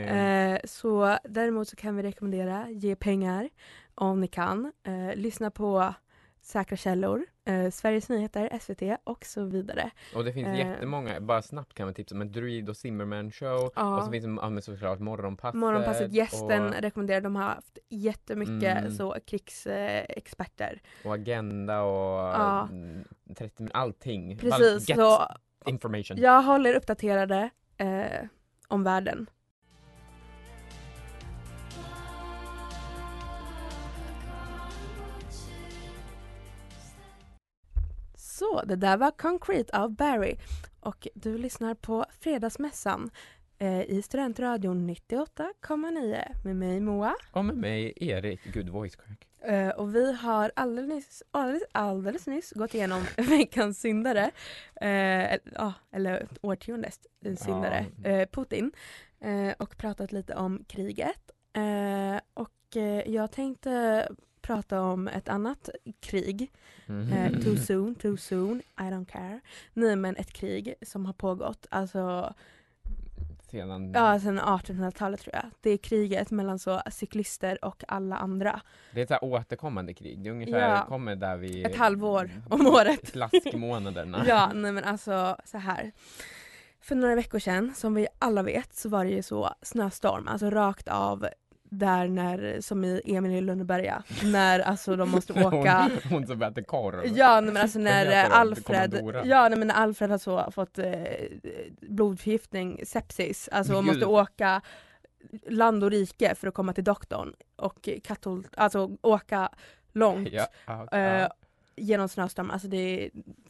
Eh, 0.07 0.59
så 0.65 1.17
däremot 1.23 1.67
så 1.67 1.75
kan 1.75 1.95
vi 1.95 2.03
rekommendera, 2.03 2.69
ge 2.69 2.95
pengar 2.95 3.49
om 3.95 4.21
ni 4.21 4.27
kan. 4.27 4.71
Eh, 4.83 5.15
lyssna 5.15 5.51
på 5.51 5.93
säkra 6.41 6.77
källor, 6.77 7.25
eh, 7.45 7.69
Sveriges 7.69 8.09
Nyheter, 8.09 8.59
SVT 8.59 8.97
och 9.03 9.25
så 9.25 9.43
vidare. 9.45 9.91
Och 10.15 10.23
det 10.23 10.33
finns 10.33 10.47
eh, 10.47 10.57
jättemånga, 10.57 11.21
bara 11.21 11.41
snabbt 11.41 11.73
kan 11.73 11.85
man 11.87 11.93
tipsa 11.93 12.15
om 12.15 12.21
en 12.21 12.31
Druid 12.31 12.69
och 12.69 12.77
Zimmerman 12.77 13.31
show. 13.31 13.71
Ja. 13.75 13.97
Och 13.97 14.03
så 14.05 14.11
finns 14.11 14.25
det 14.25 14.31
ja, 14.55 14.61
såklart 14.61 14.99
Morgonpasset. 14.99 15.59
Morgonpasset, 15.59 16.13
gästen 16.13 16.67
och, 16.67 16.73
rekommenderar, 16.73 17.21
de 17.21 17.35
har 17.35 17.43
haft 17.43 17.77
jättemycket 17.89 18.77
Mm. 18.77 18.91
så 18.91 19.15
krigsexperter. 19.27 20.81
och 21.05 21.13
Agenda 21.13 21.81
och 21.81 22.19
Ja. 22.19 22.67
mm, 22.71 23.03
30 23.37 23.63
min- 23.63 23.71
allting. 23.73 24.37
Bara 24.37 24.57
Precis, 24.57 24.89
Get 24.89 24.97
så 24.97 25.27
information. 25.65 26.17
jag 26.17 26.41
håller 26.41 26.73
uppdaterade 26.73 27.49
eh, 27.77 28.25
om 28.67 28.83
världen. 28.83 29.29
Så, 38.41 38.61
det 38.65 38.75
där 38.75 38.97
var 38.97 39.11
Concrete 39.11 39.77
av 39.77 39.91
Barry 39.95 40.35
och 40.79 41.07
du 41.15 41.37
lyssnar 41.37 41.73
på 41.75 42.05
Fredagsmässan 42.19 43.09
eh, 43.59 43.81
i 43.81 44.01
Studentradion 44.01 44.89
98,9 44.89 46.25
med 46.43 46.55
mig 46.55 46.79
Moa. 46.79 47.15
Och 47.31 47.45
med 47.45 47.57
mig 47.57 47.93
Erik, 47.95 48.53
good 48.53 48.69
voice 48.69 48.95
crack. 48.95 49.27
Eh, 49.51 49.69
och 49.69 49.95
vi 49.95 50.13
har 50.13 50.51
alldeles, 50.55 50.91
nyss- 51.05 51.21
alldeles, 51.31 51.63
alldeles 51.71 52.27
nyss 52.27 52.51
gått 52.51 52.73
igenom 52.73 53.05
veckans 53.17 53.79
syndare, 53.81 54.31
eh, 54.81 55.37
ja, 55.55 55.73
eller 55.91 56.27
årtiondets 56.41 56.99
syndare, 57.37 57.85
Ja. 58.03 58.09
eh, 58.09 58.27
Putin, 58.31 58.71
eh, 59.19 59.53
och 59.59 59.77
pratat 59.77 60.11
lite 60.11 60.35
om 60.35 60.63
kriget. 60.67 61.31
Eh, 61.53 62.21
och 62.33 62.51
jag 63.05 63.31
tänkte 63.31 64.07
prata 64.41 64.81
om 64.81 65.07
ett 65.07 65.29
annat 65.29 65.69
krig, 65.99 66.51
Mm. 66.87 67.13
eh, 67.13 67.41
too 67.43 67.57
soon, 67.57 67.95
too 67.95 68.17
soon, 68.17 68.61
I 68.79 68.81
don't 68.83 69.05
care. 69.05 69.39
Nej 69.73 69.95
men 69.95 70.15
ett 70.15 70.33
krig 70.33 70.73
som 70.81 71.05
har 71.05 71.13
pågått, 71.13 71.67
alltså 71.69 72.33
Sedan, 73.51 73.91
ja, 73.93 74.19
sedan 74.19 74.39
1800-talet 74.39 75.19
tror 75.21 75.35
jag. 75.35 75.43
Det 75.61 75.69
är 75.69 75.77
kriget 75.77 76.31
mellan 76.31 76.59
så 76.59 76.81
cyklister 76.91 77.65
och 77.65 77.83
alla 77.87 78.17
andra. 78.17 78.61
Det 78.93 78.99
är 78.99 79.03
ett 79.03 79.07
så 79.07 79.13
här 79.13 79.23
återkommande 79.23 79.93
krig. 79.93 80.23
Det 80.23 80.29
är 80.29 80.31
ungefär, 80.33 80.69
Ja. 80.75 80.85
kommer 80.87 81.15
där 81.15 81.37
vi... 81.37 81.63
Ett 81.63 81.75
halvår 81.75 82.31
om 82.49 82.67
året. 82.67 83.07
Slaskmånaderna. 83.07 84.23
Ja, 84.27 84.51
nej 84.53 84.71
men 84.71 84.83
alltså 84.83 85.37
så 85.45 85.57
här. 85.57 85.91
För 86.81 86.95
några 86.95 87.15
veckor 87.15 87.39
sedan, 87.39 87.73
som 87.75 87.93
vi 87.93 88.07
alla 88.19 88.43
vet, 88.43 88.75
så 88.75 88.89
var 88.89 89.05
det 89.05 89.11
ju 89.11 89.23
så 89.23 89.53
snöstorm, 89.61 90.27
alltså 90.27 90.49
rakt 90.49 90.87
av 90.87 91.27
där 91.71 92.07
när, 92.07 92.61
som 92.61 92.83
i 92.83 93.01
Emil 93.05 93.31
i 93.31 93.41
Lönneberga, 93.41 94.03
när 94.23 94.59
alltså 94.59 94.95
de 94.95 95.09
måste 95.09 95.33
åka 95.45 95.81
Hon, 95.81 96.11
hon 96.11 96.27
som 96.27 96.41
äter 96.41 96.61
korv. 96.61 97.17
Ja 97.17 97.41
nej, 97.41 97.53
men 97.53 97.61
alltså 97.63 97.79
när 97.79 98.25
eh? 98.25 98.37
Alfred, 98.39 99.21
ja 99.25 99.49
nej, 99.49 99.59
men 99.59 99.67
när 99.67 99.75
Alfred 99.75 100.09
har 100.11 100.17
så 100.17 100.51
fått 100.51 100.79
eh, 100.79 100.93
blodförgiftning, 101.81 102.81
sepsis, 102.85 103.49
alltså 103.51 103.75
och 103.75 103.83
måste 103.83 103.99
Gud. 103.99 104.07
åka 104.09 104.61
land 105.47 105.83
och 105.83 105.91
rike 105.91 106.35
för 106.35 106.47
att 106.47 106.53
komma 106.53 106.73
till 106.73 106.83
doktorn 106.83 107.33
och 107.55 107.89
katol, 108.03 108.47
alltså 108.57 108.89
åka 109.01 109.49
långt 109.93 110.29
Ja, 110.31 110.47
ja, 110.65 110.97
eh. 110.97 111.27
Genom 111.75 112.09
snöstorm, 112.09 112.51
alltså 112.51 112.67
det 112.67 112.77
är 112.77 113.09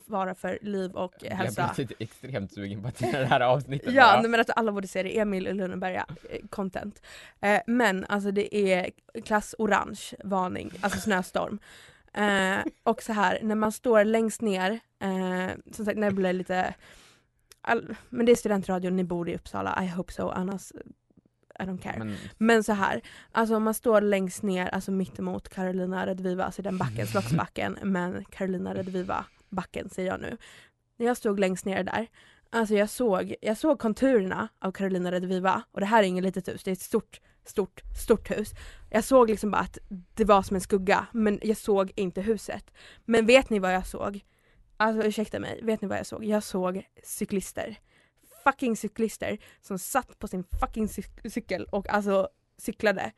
fara 0.09 0.35
för 0.35 0.59
liv 0.61 0.91
och 0.91 1.13
Jag 1.19 1.35
hälsa. 1.35 1.71
blir 1.75 1.85
lite 1.87 2.03
extremt 2.03 2.53
sugen 2.53 2.81
på 2.81 2.87
att 2.87 2.97
se 2.97 3.11
det 3.19 3.25
här 3.25 3.39
avsnittet. 3.41 3.93
Ja, 3.93 4.21
men 4.23 4.35
alltså 4.39 4.53
alla 4.53 4.71
borde 4.71 4.87
se 4.87 5.03
det. 5.03 5.19
Emil 5.19 5.47
i 5.47 5.53
Lönneberga, 5.53 6.05
eh, 6.29 6.39
content. 6.49 7.01
Eh, 7.41 7.59
men 7.67 8.05
alltså 8.09 8.31
det 8.31 8.55
är 8.73 8.89
klass 9.25 9.55
orange 9.57 10.01
varning, 10.23 10.71
alltså 10.81 10.99
snöstorm. 10.99 11.59
Eh, 12.13 12.59
och 12.83 13.03
så 13.03 13.13
här, 13.13 13.39
när 13.43 13.55
man 13.55 13.71
står 13.71 14.03
längst 14.03 14.41
ner, 14.41 14.79
eh, 14.99 15.49
som 15.71 15.85
sagt 15.85 15.97
när 15.97 16.09
det 16.09 16.15
blir 16.15 16.33
lite, 16.33 16.73
all, 17.61 17.95
men 18.09 18.25
det 18.25 18.31
är 18.31 18.35
studentradion, 18.35 18.95
ni 18.95 19.03
bor 19.03 19.29
i 19.29 19.35
Uppsala, 19.35 19.83
I 19.83 19.87
hope 19.87 20.13
so, 20.13 20.29
annars 20.29 20.71
I 21.61 21.65
don't 21.65 21.81
care. 21.81 21.97
Men, 21.97 22.15
Men, 22.37 22.63
så 22.63 22.73
här, 22.73 23.01
alltså 23.31 23.55
om 23.55 23.63
man 23.63 23.73
står 23.73 24.01
längst 24.01 24.43
ner, 24.43 24.67
alltså 24.67 24.91
mittemot 24.91 25.49
Carolina 25.49 26.05
Redviva, 26.05 26.43
alltså 26.43 26.61
den 26.61 26.77
backen, 26.77 27.07
Slottsbacken, 27.11 27.77
men 27.83 28.25
Carolina 28.25 28.73
Redviva 28.73 29.25
backen 29.49 29.89
säger 29.89 30.09
jag 30.11 30.21
nu. 30.21 30.37
När 30.97 31.05
jag 31.05 31.17
stod 31.17 31.39
längst 31.39 31.65
ner 31.65 31.83
där, 31.83 32.07
alltså 32.49 32.75
jag 32.75 32.89
såg, 32.89 33.35
jag 33.41 33.57
såg 33.57 33.79
konturerna 33.79 34.47
av 34.59 34.71
Carolina 34.71 35.11
Redviva 35.11 35.63
och 35.71 35.79
det 35.79 35.85
här 35.85 36.03
är 36.03 36.07
inget 36.07 36.23
litet 36.23 36.47
hus, 36.47 36.63
det 36.63 36.71
är 36.71 36.73
ett 36.73 36.81
stort, 36.81 37.21
stort, 37.45 37.81
stort 38.03 38.31
hus. 38.31 38.51
Jag 38.89 39.03
såg 39.03 39.29
liksom 39.29 39.51
bara 39.51 39.61
att 39.61 39.77
det 40.13 40.25
var 40.25 40.41
som 40.41 40.55
en 40.55 40.61
skugga, 40.61 41.07
men 41.11 41.39
jag 41.43 41.57
såg 41.57 41.91
inte 41.95 42.21
huset. 42.21 42.71
Men 43.05 43.25
vet 43.25 43.49
ni 43.49 43.59
vad 43.59 43.73
jag 43.73 43.87
såg? 43.87 44.19
Alltså 44.77 45.07
ursäkta 45.07 45.39
mig, 45.39 45.59
vet 45.63 45.81
ni 45.81 45.87
vad 45.87 45.97
jag 45.97 46.05
såg? 46.05 46.25
Jag 46.25 46.43
såg 46.43 46.83
cyklister. 47.03 47.77
Fucking 48.43 48.75
cyklister 48.77 49.37
som 49.61 49.79
satt 49.79 50.19
på 50.19 50.27
sin 50.27 50.43
fucking 50.59 50.87
cyk- 50.87 51.29
cykel 51.29 51.63
och 51.71 51.89
alltså 51.89 52.29
cyklade. 52.57 53.11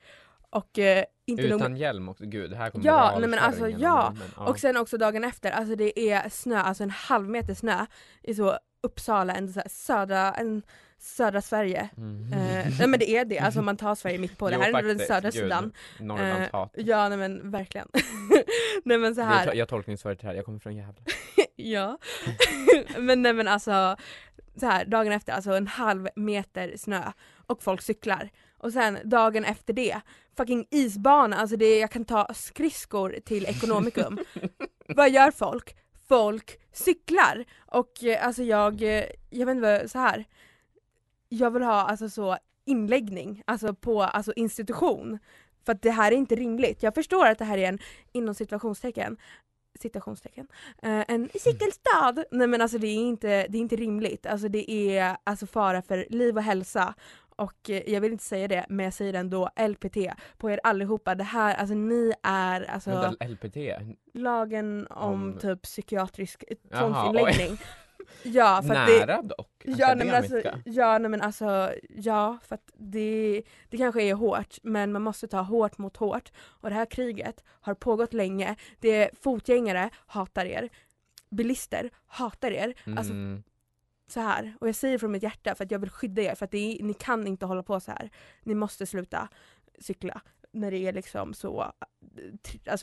Och 0.50 0.80
eh, 0.80 1.04
inte 1.26 1.44
utan 1.44 1.78
hjälm 1.78 2.10
också, 2.10 2.26
gud 2.26 2.54
här 2.54 2.70
kommer 2.70 2.86
Ja, 2.86 3.18
nej, 3.20 3.30
men 3.30 3.40
alltså, 3.40 3.70
ja. 3.70 4.08
om 4.08 4.16
hjälmen. 4.16 4.48
Och 4.48 4.60
sen 4.60 4.78
också 4.78 4.98
dagen 4.98 5.24
efter, 5.24 5.52
alltså 5.52 5.76
det 5.76 6.00
är 6.00 6.30
snö, 6.30 6.58
alltså 6.58 6.84
en 6.84 6.90
halv 6.90 7.30
meter 7.30 7.54
snö 7.54 7.86
i 8.24 8.34
så 8.36 8.58
Uppsala, 8.86 9.34
en 9.36 9.54
så 9.54 9.62
södra, 9.66 10.34
en 10.34 10.64
södra 10.98 11.42
Sverige. 11.42 11.90
Mm. 11.98 12.34
Eh, 12.34 12.68
nej 12.80 12.88
men 12.88 13.00
det 13.00 13.10
är 13.10 13.26
det, 13.26 13.40
alltså 13.40 13.62
man 13.70 13.78
tar 13.78 13.96
Sverige 13.96 14.18
mitt 14.18 14.38
på, 14.38 14.50
det 14.50 14.56
Jo, 14.56 14.62
här 14.62 14.74
är 14.74 14.84
den 14.84 15.00
södra 15.00 15.30
gud. 15.30 15.34
sidan. 15.34 15.74
Eh, 16.00 16.66
ja 16.76 17.10
nej 17.10 17.18
men 17.18 17.52
verkligen. 17.52 17.88
nej 18.86 18.98
men 18.98 19.16
så 19.16 19.22
Jag, 19.22 19.26
här. 19.26 19.48
to- 19.48 19.54
jag 19.56 19.68
tolkningsföret 19.68 20.22
här, 20.22 20.34
jag 20.34 20.46
kommer 20.46 20.60
från 20.60 20.76
Gävle. 20.76 21.02
ja. 21.56 21.98
men 22.98 23.22
nej 23.22 23.34
men 23.34 23.48
alltså, 23.48 23.96
så 24.56 24.66
här, 24.66 24.86
dagen 24.86 25.12
efter, 25.12 25.34
alltså 25.34 25.52
en 25.52 25.68
halv 25.68 26.08
meter 26.16 26.78
snö 26.78 27.12
och 27.48 27.64
folk 27.64 27.82
cyklar. 27.82 28.30
Och 28.58 28.74
sen 28.74 28.98
dagen 29.04 29.46
efter 29.46 29.74
det, 29.74 30.02
fucking 30.38 30.68
isbana, 30.72 31.38
alltså 31.38 31.58
det, 31.58 31.80
jag 31.80 31.92
kan 31.92 32.06
ta 32.06 32.28
skridskor 32.34 33.16
till 33.26 33.46
Ekonomikum. 33.46 34.20
vad 34.88 35.12
gör 35.12 35.32
folk? 35.32 35.76
Folk 36.08 36.60
cyklar! 36.72 37.46
Och 37.66 38.04
eh, 38.04 38.26
alltså 38.26 38.44
jag, 38.44 38.82
eh, 38.82 39.06
jag 39.30 39.46
vet 39.46 39.56
inte 39.56 39.80
vad, 39.80 39.92
så 39.92 40.00
här. 40.00 40.26
Jag 41.30 41.52
vill 41.52 41.64
ha 41.64 41.82
alltså 41.82 42.10
så 42.10 42.38
inläggning, 42.66 43.44
alltså 43.48 43.74
på 43.74 44.04
alltså 44.04 44.34
institution. 44.36 45.20
För 45.66 45.72
att 45.72 45.82
det 45.82 45.92
här 45.92 46.12
är 46.12 46.16
inte 46.16 46.36
rimligt. 46.36 46.84
Jag 46.84 46.96
förstår 46.96 47.26
att 47.26 47.40
det 47.40 47.46
här 47.46 47.58
är 47.58 47.68
en, 47.68 47.80
inom 48.12 48.36
situationstecken, 48.36 49.18
citationstecken, 49.84 50.48
eh, 50.84 51.04
en 51.08 51.30
cykelstad. 51.40 52.24
Nej 52.32 52.48
men 52.48 52.62
alltså 52.62 52.78
det 52.78 52.88
är 52.88 52.96
inte, 52.96 53.28
det 53.28 53.58
är 53.58 53.62
inte 53.62 53.76
rimligt. 53.76 54.26
Alltså 54.26 54.48
det 54.48 54.72
är 54.72 55.18
alltså 55.24 55.48
fara 55.48 55.82
för 55.82 56.06
liv 56.10 56.38
och 56.38 56.44
hälsa. 56.44 56.94
Och 57.36 57.70
eh, 57.70 57.90
jag 57.94 58.02
vill 58.02 58.12
inte 58.12 58.24
säga 58.24 58.48
det, 58.48 58.66
men 58.70 58.84
jag 58.84 58.94
säger 58.94 59.14
det 59.14 59.20
ändå, 59.20 59.50
LPT, 59.68 59.98
på 60.38 60.50
er 60.52 60.60
allihopa. 60.64 61.16
Det 61.16 61.24
här, 61.24 61.56
alltså 61.56 61.76
ni 61.76 62.14
är 62.24 62.62
alltså 62.62 62.90
Vänta, 62.90 63.26
LPT? 63.28 63.58
lagen 64.14 64.88
om, 64.90 65.14
Om- 65.14 65.38
typ 65.40 65.62
psykiatrisk 65.62 66.44
tvångsinläggning. 66.78 67.58
Ja, 68.24 68.62
för 68.68 68.76
att 68.76 68.88
det, 68.88 69.06
Nära 69.06 69.22
dock. 69.22 69.64
Ja 69.66 69.96
nej, 69.96 70.08
men 70.08 70.16
alltså, 70.16 70.42
ja 70.66 70.98
nej 70.98 71.10
men 71.10 71.22
alltså, 71.22 71.74
ja 71.90 72.38
för 72.44 72.56
att 72.56 72.72
det, 72.74 73.44
det 73.70 73.78
kanske 73.78 74.04
är 74.04 74.14
hårt 74.14 74.58
men 74.64 74.92
man 74.92 75.02
måste 75.02 75.28
ta 75.28 75.42
hårt 75.42 75.78
mot 75.78 75.98
hårt. 75.98 76.32
Och 76.38 76.70
det 76.70 76.76
här 76.76 76.86
kriget 76.86 77.44
har 77.48 77.74
pågått 77.74 78.14
länge. 78.14 78.56
Det 78.80 78.90
är 78.96 79.10
fotgängare 79.22 79.90
hatar 80.06 80.46
er. 80.46 80.70
Bilister 81.30 81.90
hatar 82.08 82.52
er. 82.52 82.74
Alltså 82.98 83.14
Mm. 83.14 83.44
så 84.08 84.20
här. 84.20 84.54
Och 84.62 84.68
jag 84.68 84.76
säger 84.76 84.98
från 84.98 85.12
mitt 85.12 85.24
hjärta 85.24 85.56
för 85.56 85.64
att 85.66 85.72
jag 85.72 85.80
vill 85.80 85.90
skydda 85.90 86.22
er 86.22 86.36
för 86.36 86.46
att 86.46 86.52
det 86.52 86.58
är, 86.80 86.84
ni 86.84 86.94
kan 86.94 87.28
inte 87.28 87.46
hålla 87.46 87.64
på 87.64 87.80
så 87.80 87.92
här. 87.92 88.10
Ni 88.44 88.56
måste 88.56 88.86
sluta 88.86 89.30
cykla 89.80 90.22
när 90.52 90.72
det 90.72 90.78
är 90.78 90.94
liksom 90.94 91.34
så, 91.34 91.62
eh, 92.66 92.80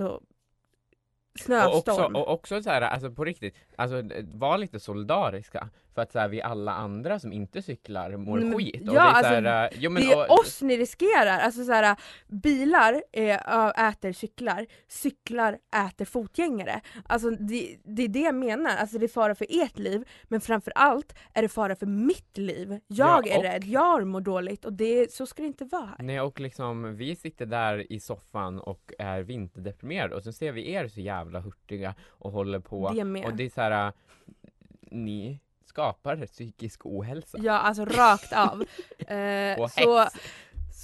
alltså 1.38 1.68
Och 1.68 1.76
också, 1.76 1.82
snöstorm. 1.94 2.16
och 2.16 2.28
också 2.32 2.62
så 2.62 2.70
här, 2.70 2.82
alltså 2.82 3.10
på 3.10 3.24
riktigt, 3.24 3.54
alltså 3.76 4.02
var 4.34 4.58
lite 4.58 4.80
solidariska. 4.80 5.68
För 5.94 6.02
att 6.02 6.12
så 6.12 6.18
här, 6.18 6.28
vi 6.28 6.42
alla 6.42 6.72
andra 6.72 7.18
som 7.18 7.32
inte 7.32 7.62
cyklar 7.62 8.16
mår 8.16 8.38
men- 8.38 8.58
skit. 8.58 8.80
ja, 8.84 8.92
det 8.92 8.98
är 8.98 9.02
så 9.10 9.16
alltså, 9.16 9.32
här, 9.34 9.64
äh, 9.72 9.78
jo, 9.78 9.90
men, 9.90 10.02
det 10.02 10.12
är 10.12 10.30
och- 10.30 10.40
oss 10.40 10.62
ni 10.62 10.76
riskerar. 10.76 11.38
Alltså 11.38 11.64
så 11.64 11.72
här, 11.72 11.96
bilar 12.28 13.02
eh, 13.12 13.88
äter 13.88 14.12
cyklar, 14.12 14.66
cyklar 14.88 15.58
äter 15.88 16.04
fotgängare. 16.04 16.80
Alltså 17.06 17.30
det, 17.30 17.76
det 17.84 18.02
är 18.02 18.08
det 18.08 18.20
jag 18.20 18.34
menar. 18.34 18.76
Alltså 18.76 18.98
det 18.98 19.06
är 19.06 19.08
fara 19.08 19.34
för 19.34 19.46
ert 19.50 19.78
liv, 19.78 20.04
men 20.28 20.40
framför 20.40 20.72
allt 20.76 21.14
är 21.34 21.42
det 21.42 21.48
fara 21.48 21.76
för 21.76 21.86
mitt 21.86 22.38
liv. 22.38 22.80
Jag 22.86 23.26
Ja, 23.26 23.32
är 23.32 23.38
och- 23.38 23.44
rädd, 23.44 23.64
jag 23.64 24.06
mår 24.06 24.20
dåligt 24.20 24.64
och 24.64 24.72
det, 24.72 25.12
så 25.12 25.26
ska 25.26 25.42
det 25.42 25.46
inte 25.48 25.64
vara 25.64 25.86
här. 25.86 25.96
Nej 26.04 26.20
och 26.20 26.40
liksom 26.40 26.96
vi 26.96 27.16
sitter 27.16 27.46
där 27.46 27.92
i 27.92 28.00
soffan 28.00 28.58
och 28.60 28.92
är 28.98 29.20
vinterdeprimerade 29.22 30.14
och 30.16 30.22
så 30.22 30.32
ser 30.32 30.52
vi 30.52 30.72
er 30.72 30.88
så 30.88 31.00
jävla 31.00 31.40
hurtiga 31.40 31.94
och 32.08 32.32
håller 32.32 32.60
på 32.60 32.90
Det 32.94 33.04
med. 33.04 33.24
och 33.24 33.34
det 33.34 33.44
är 33.44 33.50
så 33.50 33.60
här. 33.60 33.86
äh, 33.86 33.92
ni 34.90 35.40
skapar 35.70 36.26
psykisk 36.26 36.86
ohälsa. 36.86 37.38
Ja, 37.40 37.52
alltså 37.58 37.84
rakt 37.84 38.32
av. 38.32 38.64
Eh, 39.16 39.60
Och 39.60 39.70
så, 39.70 39.98
hets. 40.00 40.14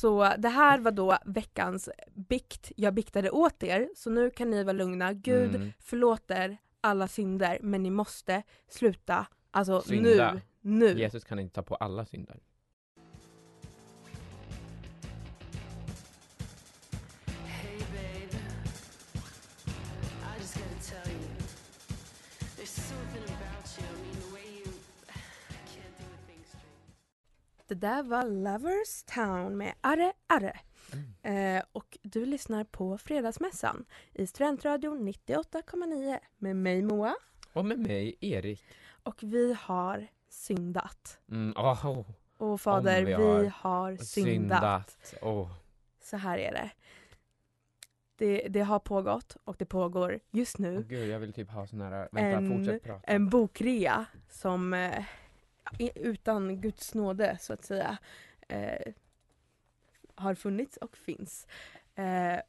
så 0.01 0.33
det 0.38 0.49
här 0.49 0.79
var 0.79 0.90
då 0.90 1.18
veckans 1.25 1.88
bikt. 2.14 2.72
Jag 2.77 2.94
biktade 2.94 3.31
åt 3.31 3.62
er, 3.62 3.88
så 3.96 4.11
nu 4.11 4.31
kan 4.31 4.51
ni 4.51 4.64
vara 4.64 4.72
lugna. 4.72 5.12
Gud 5.12 5.55
Mm. 5.55 5.72
förlåter 5.81 6.57
alla 6.81 7.09
synder, 7.09 7.59
men 7.62 7.83
ni 7.83 7.90
måste 7.90 8.42
sluta. 8.68 9.27
Alltså 9.51 9.81
Synda. 9.81 10.33
nu. 10.33 10.40
Nu. 10.61 10.99
Jesus 10.99 11.25
kan 11.25 11.38
inte 11.38 11.55
ta 11.55 11.62
på 11.62 11.75
alla 11.75 12.05
synder. 12.05 12.37
Det 27.68 27.74
där 27.74 28.02
var 28.02 28.24
Lovers 28.24 29.02
Town 29.07 29.57
med 29.57 29.74
Arre 29.81 30.12
Arre. 30.26 30.61
Eh, 31.22 31.62
och 31.72 31.98
du 32.02 32.26
lyssnar 32.26 32.64
på 32.64 32.98
Fredagsmässan 32.98 33.85
i 34.12 34.26
Studentradion 34.26 35.09
98,9 35.09 36.18
med 36.38 36.57
mig 36.57 36.83
Moa. 36.83 37.14
Och 37.52 37.64
med 37.64 37.79
mig 37.79 38.16
Erik. 38.20 38.64
Och 39.02 39.22
vi 39.22 39.57
har 39.61 40.07
syndat. 40.29 41.18
Mm, 41.31 41.52
oh, 41.57 42.05
Och 42.38 42.61
fader, 42.61 42.98
vi 43.00 43.05
vi 43.05 43.12
har 43.12 43.44
har, 43.55 43.96
syndat. 43.96 44.90
syndat. 44.90 45.14
Oh. 45.22 45.50
Så 46.02 46.16
här 46.16 46.38
är 46.38 46.52
det. 46.52 46.70
det. 48.16 48.48
Det 48.48 48.61
har 48.61 48.79
pågått 48.79 49.37
och 49.44 49.57
det 49.59 49.64
pågår 49.66 50.20
just 50.31 50.59
nu 50.59 50.76
Åh, 50.79 50.83
gud, 50.83 51.09
jag 51.09 51.18
vill 51.18 51.33
typ 51.33 51.50
ha 51.50 51.66
sån 51.66 51.81
här, 51.81 52.09
vänta 52.12 52.20
En- 52.38 52.50
fortsätt 52.59 52.83
prata. 52.83 53.00
en 53.12 53.29
bokrea 53.29 54.05
som 54.31 54.74
eh, 54.74 55.05
utan 55.94 56.61
Guds 56.61 56.94
nåde 56.94 57.38
så 57.40 57.52
att 57.52 57.64
säga 57.64 57.98
eh, 58.48 58.92
har 60.14 60.35
funnits 60.35 60.76
och 60.76 60.96
finns. 60.96 61.46
Eh, 61.94 62.40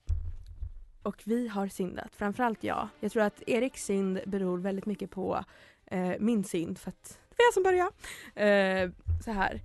och 1.04 1.22
vi 1.24 1.48
har 1.48 1.68
syndat, 1.68 2.16
framförallt 2.16 2.64
jag. 2.64 2.88
Jag 3.00 3.12
tror 3.12 3.24
att 3.24 3.44
Eriks 3.48 3.86
synd 3.86 4.20
beror 4.26 4.58
väldigt 4.58 4.86
mycket 4.86 5.12
på 5.12 5.44
eh, 5.86 6.14
min 6.20 6.44
synd 6.44 6.78
för 6.78 6.90
att 6.90 7.20
det 7.30 7.36
var 7.38 7.46
jag 7.46 7.54
som 7.54 7.64
började. 7.64 7.92
Eh, 8.36 8.92
så 9.26 9.32
här. 9.32 9.62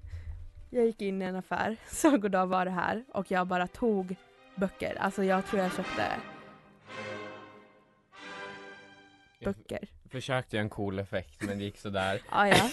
Jag 0.71 0.87
gick 0.87 1.03
in 1.03 1.23
i 1.23 1.25
en 1.25 1.37
affär, 1.37 1.77
så 1.91 2.17
goddag 2.17 2.47
var 2.47 2.65
det 2.65 2.71
här 2.71 3.05
och 3.09 3.31
jag 3.31 3.47
bara 3.47 3.67
tog 3.67 4.17
böcker. 4.55 4.97
Alltså 5.01 5.25
jag 5.25 5.47
tror 5.47 5.63
jag 5.63 5.73
köpte 5.73 6.07
böcker. 9.45 9.89
Försökte 10.13 10.57
göra 10.57 10.63
en 10.65 10.71
cool 10.71 10.99
effekt 10.99 11.43
men 11.43 11.59
det 11.59 11.65
gick 11.65 11.79
sådär. 11.79 12.21
Ah, 12.29 12.47
ja. 12.47 12.71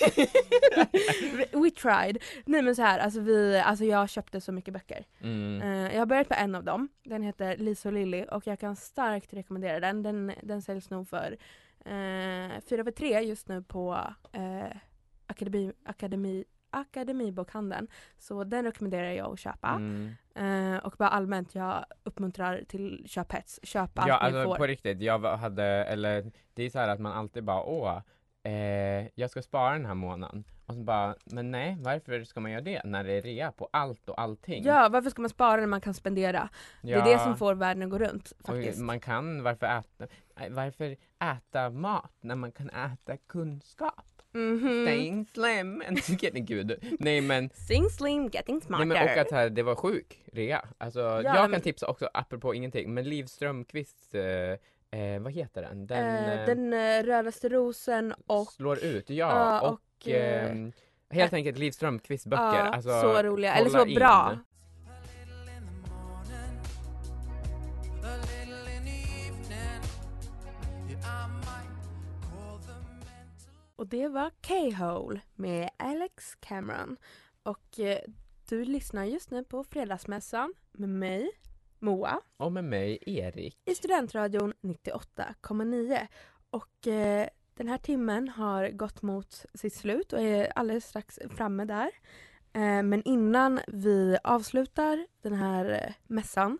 We 1.64 1.72
tried. 1.72 2.18
Nej 2.46 2.62
men 2.62 2.76
så 2.76 2.82
här, 2.82 3.00
alltså, 3.00 3.20
vi, 3.20 3.60
alltså 3.60 3.86
jag 3.86 4.10
köpte 4.10 4.42
så 4.42 4.52
mycket 4.52 4.74
böcker. 4.74 5.06
Mm. 5.22 5.62
Eh, 5.62 5.94
jag 5.94 6.00
har 6.02 6.06
börjat 6.06 6.28
på 6.28 6.34
en 6.34 6.56
av 6.56 6.64
dem. 6.64 6.90
Den 7.04 7.22
heter 7.22 7.58
Lisa 7.58 7.90
och 7.90 7.94
Lilly 7.94 8.24
och 8.24 8.48
jag 8.48 8.60
kan 8.60 8.76
starkt 8.76 9.34
rekommendera 9.34 9.80
den. 9.80 10.04
Den, 10.04 10.32
den 10.44 10.62
säljs 10.62 10.90
nog 10.90 11.08
för 11.08 11.38
eh, 11.86 12.62
4 12.70 12.84
för 12.84 12.92
3 12.92 13.20
just 13.20 13.48
nu 13.48 13.64
på 13.64 14.14
eh, 14.32 14.78
akademi, 15.28 15.74
akademi, 15.86 16.46
Akademibokhandeln. 16.70 17.88
Så 18.18 18.44
den 18.44 18.64
rekommenderar 18.64 19.12
jag 19.12 19.34
att 19.34 19.40
köpa. 19.40 19.70
Mm. 19.70 20.16
Eh, 20.36 20.78
och 20.78 20.96
bara 20.98 21.10
allmänt, 21.10 21.56
jag 21.56 21.86
uppmuntrar 22.04 22.64
till 22.68 23.04
köphets. 23.08 23.60
Köp 23.64 24.00
allt 24.00 24.08
Ja 24.08 24.20
ni 24.22 24.26
alltså 24.26 24.44
får. 24.44 24.56
på 24.56 24.68
riktigt, 24.68 25.02
jag 25.02 25.20
hade, 25.20 25.64
eller 25.64 26.32
det 26.54 26.64
är 26.64 26.70
så 26.70 26.80
här 26.80 26.88
att 26.88 27.00
man 27.00 27.12
alltid 27.12 27.44
bara 27.44 27.64
åh, 27.64 28.02
eh, 28.44 29.08
jag 29.16 29.30
ska 29.30 29.42
spara 29.42 29.74
den 29.74 29.86
här 29.86 29.94
månaden. 29.94 30.44
Och 30.66 30.76
så 30.76 30.82
bara, 30.82 31.16
men 31.26 31.52
nej, 31.52 31.78
varför 31.80 32.24
ska 32.24 32.40
man 32.40 32.52
göra 32.52 32.62
det 32.62 32.82
när 32.84 33.04
det 33.04 33.14
är 33.14 33.22
rea 33.22 33.52
på 33.52 33.70
allt 33.74 34.10
och 34.10 34.22
allting? 34.22 34.64
Ja, 34.66 34.90
varför 34.92 35.10
ska 35.10 35.22
man 35.22 35.30
spara 35.30 35.60
när 35.60 35.68
man 35.68 35.82
kan 35.82 35.94
spendera? 35.94 36.50
Det 36.82 36.94
är 36.94 37.06
det 37.06 37.20
som 37.20 37.38
får 37.38 37.56
världen 37.56 37.84
att 37.84 37.90
gå 37.90 37.98
runt 37.98 38.32
och 38.32 38.46
faktiskt. 38.46 38.80
man 38.80 39.00
kan, 39.00 39.44
varför 39.44 39.66
äta, 39.66 40.08
varför 40.50 40.96
äta 41.20 41.70
mat 41.70 42.14
när 42.22 42.36
man 42.36 42.52
kan 42.52 42.70
äta 42.70 43.18
kunskap? 43.18 44.09
Mhm. 44.34 44.86
Staying 44.86 45.26
slim 45.26 45.84
and 45.88 46.00
getting 46.24 46.46
gud. 46.46 46.80
Nej 47.00 47.22
men, 47.22 47.50
Sing 47.54 47.90
slim, 47.90 48.30
getting 48.34 48.62
smarter. 48.62 48.86
nej 48.86 48.98
men 48.98 49.16
och 49.16 49.18
att 49.22 49.32
här, 49.32 49.50
det 49.50 49.64
var 49.64 49.76
sjuk 49.76 50.24
rea. 50.34 50.66
Alltså 50.78 51.00
jag 51.00 51.36
kan 51.36 51.52
men- 51.52 51.62
tipsa 51.62 51.88
också, 51.88 52.10
apropå 52.14 52.54
ingenting, 52.56 52.94
men 52.94 53.04
Liv 53.10 53.26
Strömquists, 53.26 54.16
eh, 54.16 54.58
eh, 54.92 55.20
vad 55.22 55.34
heter 55.34 55.62
den? 55.62 55.88
Den, 55.88 56.06
Eh, 56.06 56.40
eh, 56.40 56.46
den 56.46 56.74
eh, 56.74 57.04
rödaste 57.04 57.50
rosen 57.50 58.14
och 58.28 58.48
slår 58.48 58.84
ut, 58.84 59.10
ja. 59.10 59.16
Ja, 59.16 59.62
och 59.70 59.74
och, 59.74 60.08
eh, 60.08 60.52
ehm, 60.52 60.72
helt 61.10 61.34
enkelt 61.34 61.58
Liv 61.58 61.72
Strömquists 61.72 62.28
böcker. 62.28 62.44
Ja, 62.44 62.70
alltså, 62.70 63.02
så 63.02 63.24
roliga, 63.24 63.54
eller 63.54 63.70
så 63.70 63.86
bra. 63.86 64.30
in. 64.34 64.40
Och 73.80 73.88
det 73.88 74.08
var 74.08 74.32
K-Hole 74.48 75.22
med 75.36 75.70
Alex 75.78 76.36
Cameron. 76.40 76.98
Och 77.44 77.80
eh, 77.80 78.00
du 78.50 78.66
lyssnar 78.66 79.06
just 79.06 79.32
nu 79.32 79.44
på 79.44 79.64
Fredagsmässan 79.64 80.54
med 80.72 80.90
mig, 80.90 81.32
Moa, 81.80 82.22
Och 82.38 82.52
med 82.52 82.64
mig 82.64 82.98
Erik. 83.06 83.58
i 83.66 83.76
Studentradion 83.76 84.54
98,9. 84.62 86.08
Och 86.50 86.88
eh, 86.88 87.28
den 87.54 87.68
här 87.68 87.78
timmen 87.78 88.28
har 88.30 88.70
gått 88.70 89.02
mot 89.02 89.46
sitt 89.54 89.74
slut 89.74 90.14
och 90.14 90.22
är 90.22 90.52
alldeles 90.56 90.86
strax 90.86 91.20
framme 91.30 91.66
där. 91.66 91.90
Eh, 92.54 92.84
men 92.84 93.04
innan 93.04 93.60
vi 93.68 94.18
avslutar 94.24 95.08
den 95.22 95.34
här 95.34 95.70
eh, 95.88 95.94
mässan 96.08 96.58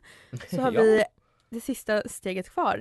så 0.50 0.62
har 0.62 0.72
Ja. 0.74 0.82
vi 0.82 1.04
det 1.50 1.62
sista 1.62 2.02
steget 2.10 2.50
kvar. 2.50 2.78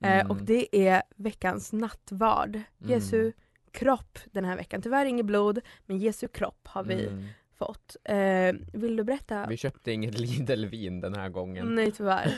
Eh, 0.00 0.14
Mm. 0.20 0.30
och 0.30 0.36
det 0.36 0.88
är 0.88 1.02
veckans 1.16 1.72
nattvard. 1.72 2.54
Mm. 2.56 2.64
Jesu 2.78 3.32
kropp 3.72 4.18
den 4.24 4.44
här 4.44 4.56
veckan. 4.56 4.82
Tyvärr 4.82 5.06
inget 5.06 5.26
blod, 5.26 5.60
men 5.86 5.98
Jesu 5.98 6.28
kropp 6.28 6.60
har 6.68 6.84
vi 6.84 7.06
Mm. 7.06 7.24
fått. 7.58 7.96
Eh, 8.04 8.52
vill 8.72 8.96
du 8.96 9.04
berätta? 9.04 9.46
Vi 9.48 9.56
köpte 9.56 9.92
inget 9.92 10.14
Lidl-vin 10.18 11.00
den 11.00 11.14
här 11.14 11.28
gången. 11.28 11.74
Nej 11.74 11.90
tyvärr. 11.92 12.34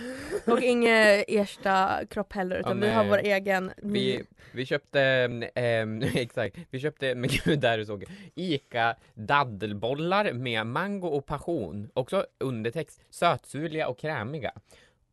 Och 0.47 0.61
inget 0.63 1.25
Ersta 1.29 2.01
kropp 2.11 2.33
heller 2.33 2.57
utan 2.57 2.79
Ja, 2.83 2.87
vi 2.87 2.93
har 2.93 3.05
vår 3.05 3.19
egen. 3.19 3.71
Vi, 3.77 4.23
vi 4.53 4.67
köpte, 4.67 5.01
ehm, 5.55 6.03
exakt, 6.15 6.57
vi 6.71 6.81
köpte, 6.81 7.15
men 7.15 7.31
gud 7.45 7.61
där 7.61 7.79
du 7.79 7.85
såg, 7.87 8.05
Ica 8.35 8.97
daddelbollar 9.15 10.33
med 10.33 10.67
mango 10.67 11.09
och 11.09 11.27
passion. 11.27 11.91
Också 11.95 12.27
undertext, 12.41 13.01
sötsurliga 13.11 13.89
och 13.89 13.99
krämiga. 13.99 14.53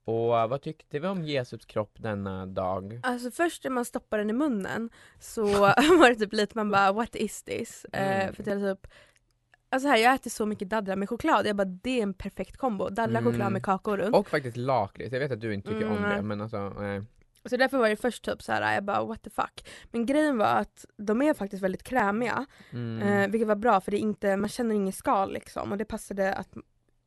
Och 0.05 0.27
vad 0.49 0.61
tyckte 0.61 0.99
vi 0.99 1.07
om 1.07 1.23
Jesus 1.23 1.65
kropp 1.65 1.91
denna 1.99 2.45
dag? 2.45 2.99
Alltså 3.03 3.31
först 3.31 3.63
när 3.63 3.71
man 3.71 3.85
stoppar 3.85 4.17
den 4.17 4.29
i 4.29 4.33
munnen 4.33 4.89
så 5.19 5.43
var 5.99 6.09
det 6.09 6.15
typ 6.15 6.33
lite 6.33 6.57
man 6.57 6.71
bara 6.71 6.91
what 6.91 7.15
is 7.15 7.43
this? 7.43 7.85
Mm. 7.93 8.27
Eh, 8.29 8.33
för 8.33 8.43
att 8.43 8.47
jag 8.61 8.77
typ 8.77 8.91
Alltså 9.71 9.87
här, 9.89 9.97
jag 9.97 10.13
äter 10.15 10.29
så 10.29 10.45
mycket 10.45 10.69
dadlar 10.69 10.95
med 10.95 11.09
choklad, 11.09 11.47
jag 11.47 11.55
bara 11.55 11.65
det 11.65 11.99
är 11.99 12.03
en 12.03 12.13
perfekt 12.13 12.57
kombo. 12.57 12.89
Dadlar, 12.89 13.21
Mm. 13.21 13.31
choklad 13.33 13.51
med 13.51 13.63
kakor 13.63 13.97
runt. 13.97 14.15
Och 14.15 14.29
faktiskt 14.29 14.57
lakrits, 14.57 15.13
jag 15.13 15.19
vet 15.19 15.31
att 15.31 15.41
du 15.41 15.53
inte 15.53 15.69
tycker 15.69 15.89
om 15.91 15.97
Mm. 15.97 16.09
det 16.15 16.21
men 16.21 16.41
alltså, 16.41 16.69
nej. 16.69 17.01
Så 17.45 17.57
därför 17.57 17.77
var 17.77 17.89
det 17.89 17.95
först 17.95 18.25
typ 18.25 18.41
så 18.41 18.51
här, 18.51 18.73
jag 18.73 18.83
bara 18.83 19.03
what 19.05 19.21
the 19.23 19.29
fuck. 19.29 19.69
Men 19.91 20.05
grejen 20.05 20.37
var 20.37 20.45
att 20.55 20.85
de 20.97 21.21
är 21.21 21.33
faktiskt 21.33 21.63
väldigt 21.63 21.83
krämiga. 21.83 22.45
Mm. 22.71 23.01
Eh, 23.01 23.29
vilket 23.31 23.47
var 23.47 23.55
bra 23.55 23.81
för 23.81 23.91
det 23.91 23.97
inte, 23.97 24.37
man 24.37 24.49
känner 24.49 24.75
inget 24.75 24.95
skal 24.95 25.33
liksom. 25.33 25.71
Och 25.71 25.77
det 25.77 25.85
passade, 25.85 26.33
att, 26.33 26.49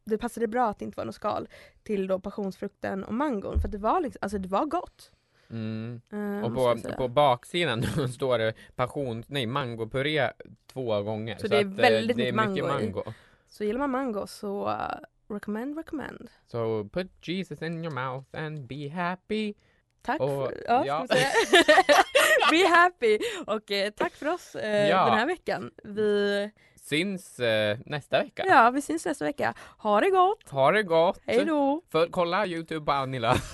det 0.05 0.19
passade 0.19 0.47
bra 0.47 0.69
att 0.69 0.79
det 0.79 0.85
inte 0.85 0.97
var 0.97 1.05
något 1.05 1.15
skal 1.15 1.49
till 1.83 2.07
då 2.07 2.21
passionsfrukten 2.21 3.05
och 3.05 3.15
mangon. 3.15 3.61
För 3.61 3.69
det 3.69 3.79
var 3.79 4.01
liksom, 4.01 4.19
alltså 4.23 4.39
det 4.39 4.49
var 4.49 4.65
gott. 4.67 5.11
Mm. 5.51 6.01
Eh, 6.13 6.45
Och 6.45 6.55
på, 6.55 6.77
på 6.97 7.09
baksidan 7.09 7.83
står 8.15 8.39
det 8.39 8.55
passion, 8.77 9.25
nej 9.27 9.47
mangopuré 9.47 10.31
två 10.73 11.03
gånger. 11.03 11.37
Så 11.41 11.49
det 11.49 11.57
är 11.57 11.65
eh, 11.65 11.69
väldigt 11.71 12.17
det 12.17 12.29
är 12.29 12.33
mycket 12.33 12.49
mycket 12.51 12.65
mango 12.65 12.81
i. 12.81 12.87
mango. 12.87 13.03
Så 13.49 13.65
gillar 13.65 13.79
man 13.79 13.91
mango 13.91 14.27
så 14.27 14.69
uh, 14.69 15.35
recommend, 15.35 15.77
recommend. 15.79 16.31
So 16.47 16.89
put 16.89 17.29
Jesus 17.29 17.63
in 17.63 17.85
your 17.85 17.95
mouth 17.95 18.27
and 18.33 18.67
be 18.67 18.89
happy. 18.89 19.55
Tack 20.03 20.21
Och, 20.21 20.29
för, 20.29 20.65
ja, 20.67 20.85
ja. 20.87 21.07
ska. 21.07 21.17
Be 22.51 22.69
happy! 22.69 23.19
Och 23.47 23.71
eh, 23.71 23.91
tack 23.91 24.13
för 24.13 24.29
oss 24.29 24.55
eh, 24.55 24.89
Ja. 24.89 25.05
den 25.05 25.19
här 25.19 25.27
veckan. 25.27 25.71
Vi, 25.85 26.51
Syns 26.83 27.41
eh, 27.41 27.79
nästa 27.87 28.23
vecka. 28.23 28.45
ja, 28.47 28.71
vi 28.71 28.83
syns 28.83 29.05
nästa 29.07 29.25
vecka. 29.25 29.55
Ha 29.79 30.01
det 30.01 30.11
gott! 30.11 30.51
Ha 30.51 30.73
det 30.73 30.83
gott! 30.83 31.21
Hej 31.27 31.45
då! 31.45 31.83
För, 31.93 32.07
kolla 32.07 32.47
Youtube 32.47 32.87
på 32.87 32.93
Anila. 32.93 33.37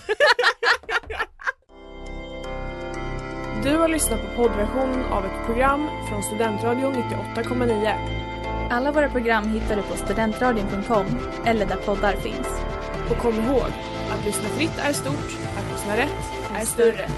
Du 3.62 3.76
har 3.76 3.88
lyssnat 3.88 4.20
på 4.20 4.42
poddversionen 4.42 5.04
av 5.04 5.24
ett 5.24 5.46
program 5.46 5.88
från 6.08 6.22
Studentradion 6.22 6.94
98,9. 6.94 7.94
Alla 8.70 8.92
våra 8.92 9.08
program 9.10 9.48
hittar 9.48 9.76
du 9.76 9.82
på 9.82 9.96
studentradion.com 9.96 11.06
eller 11.44 11.66
där 11.66 11.76
poddar 11.76 12.12
finns. 12.12 12.48
Och 13.10 13.16
kom 13.16 13.34
ihåg, 13.34 13.66
att 14.10 14.24
lyssna 14.26 14.48
fritt 14.48 14.78
är 14.78 14.92
stort, 14.92 15.38
att 15.58 15.72
lyssna 15.72 15.96
rätt 15.96 16.24
är 16.60 16.64
större. 16.64 17.08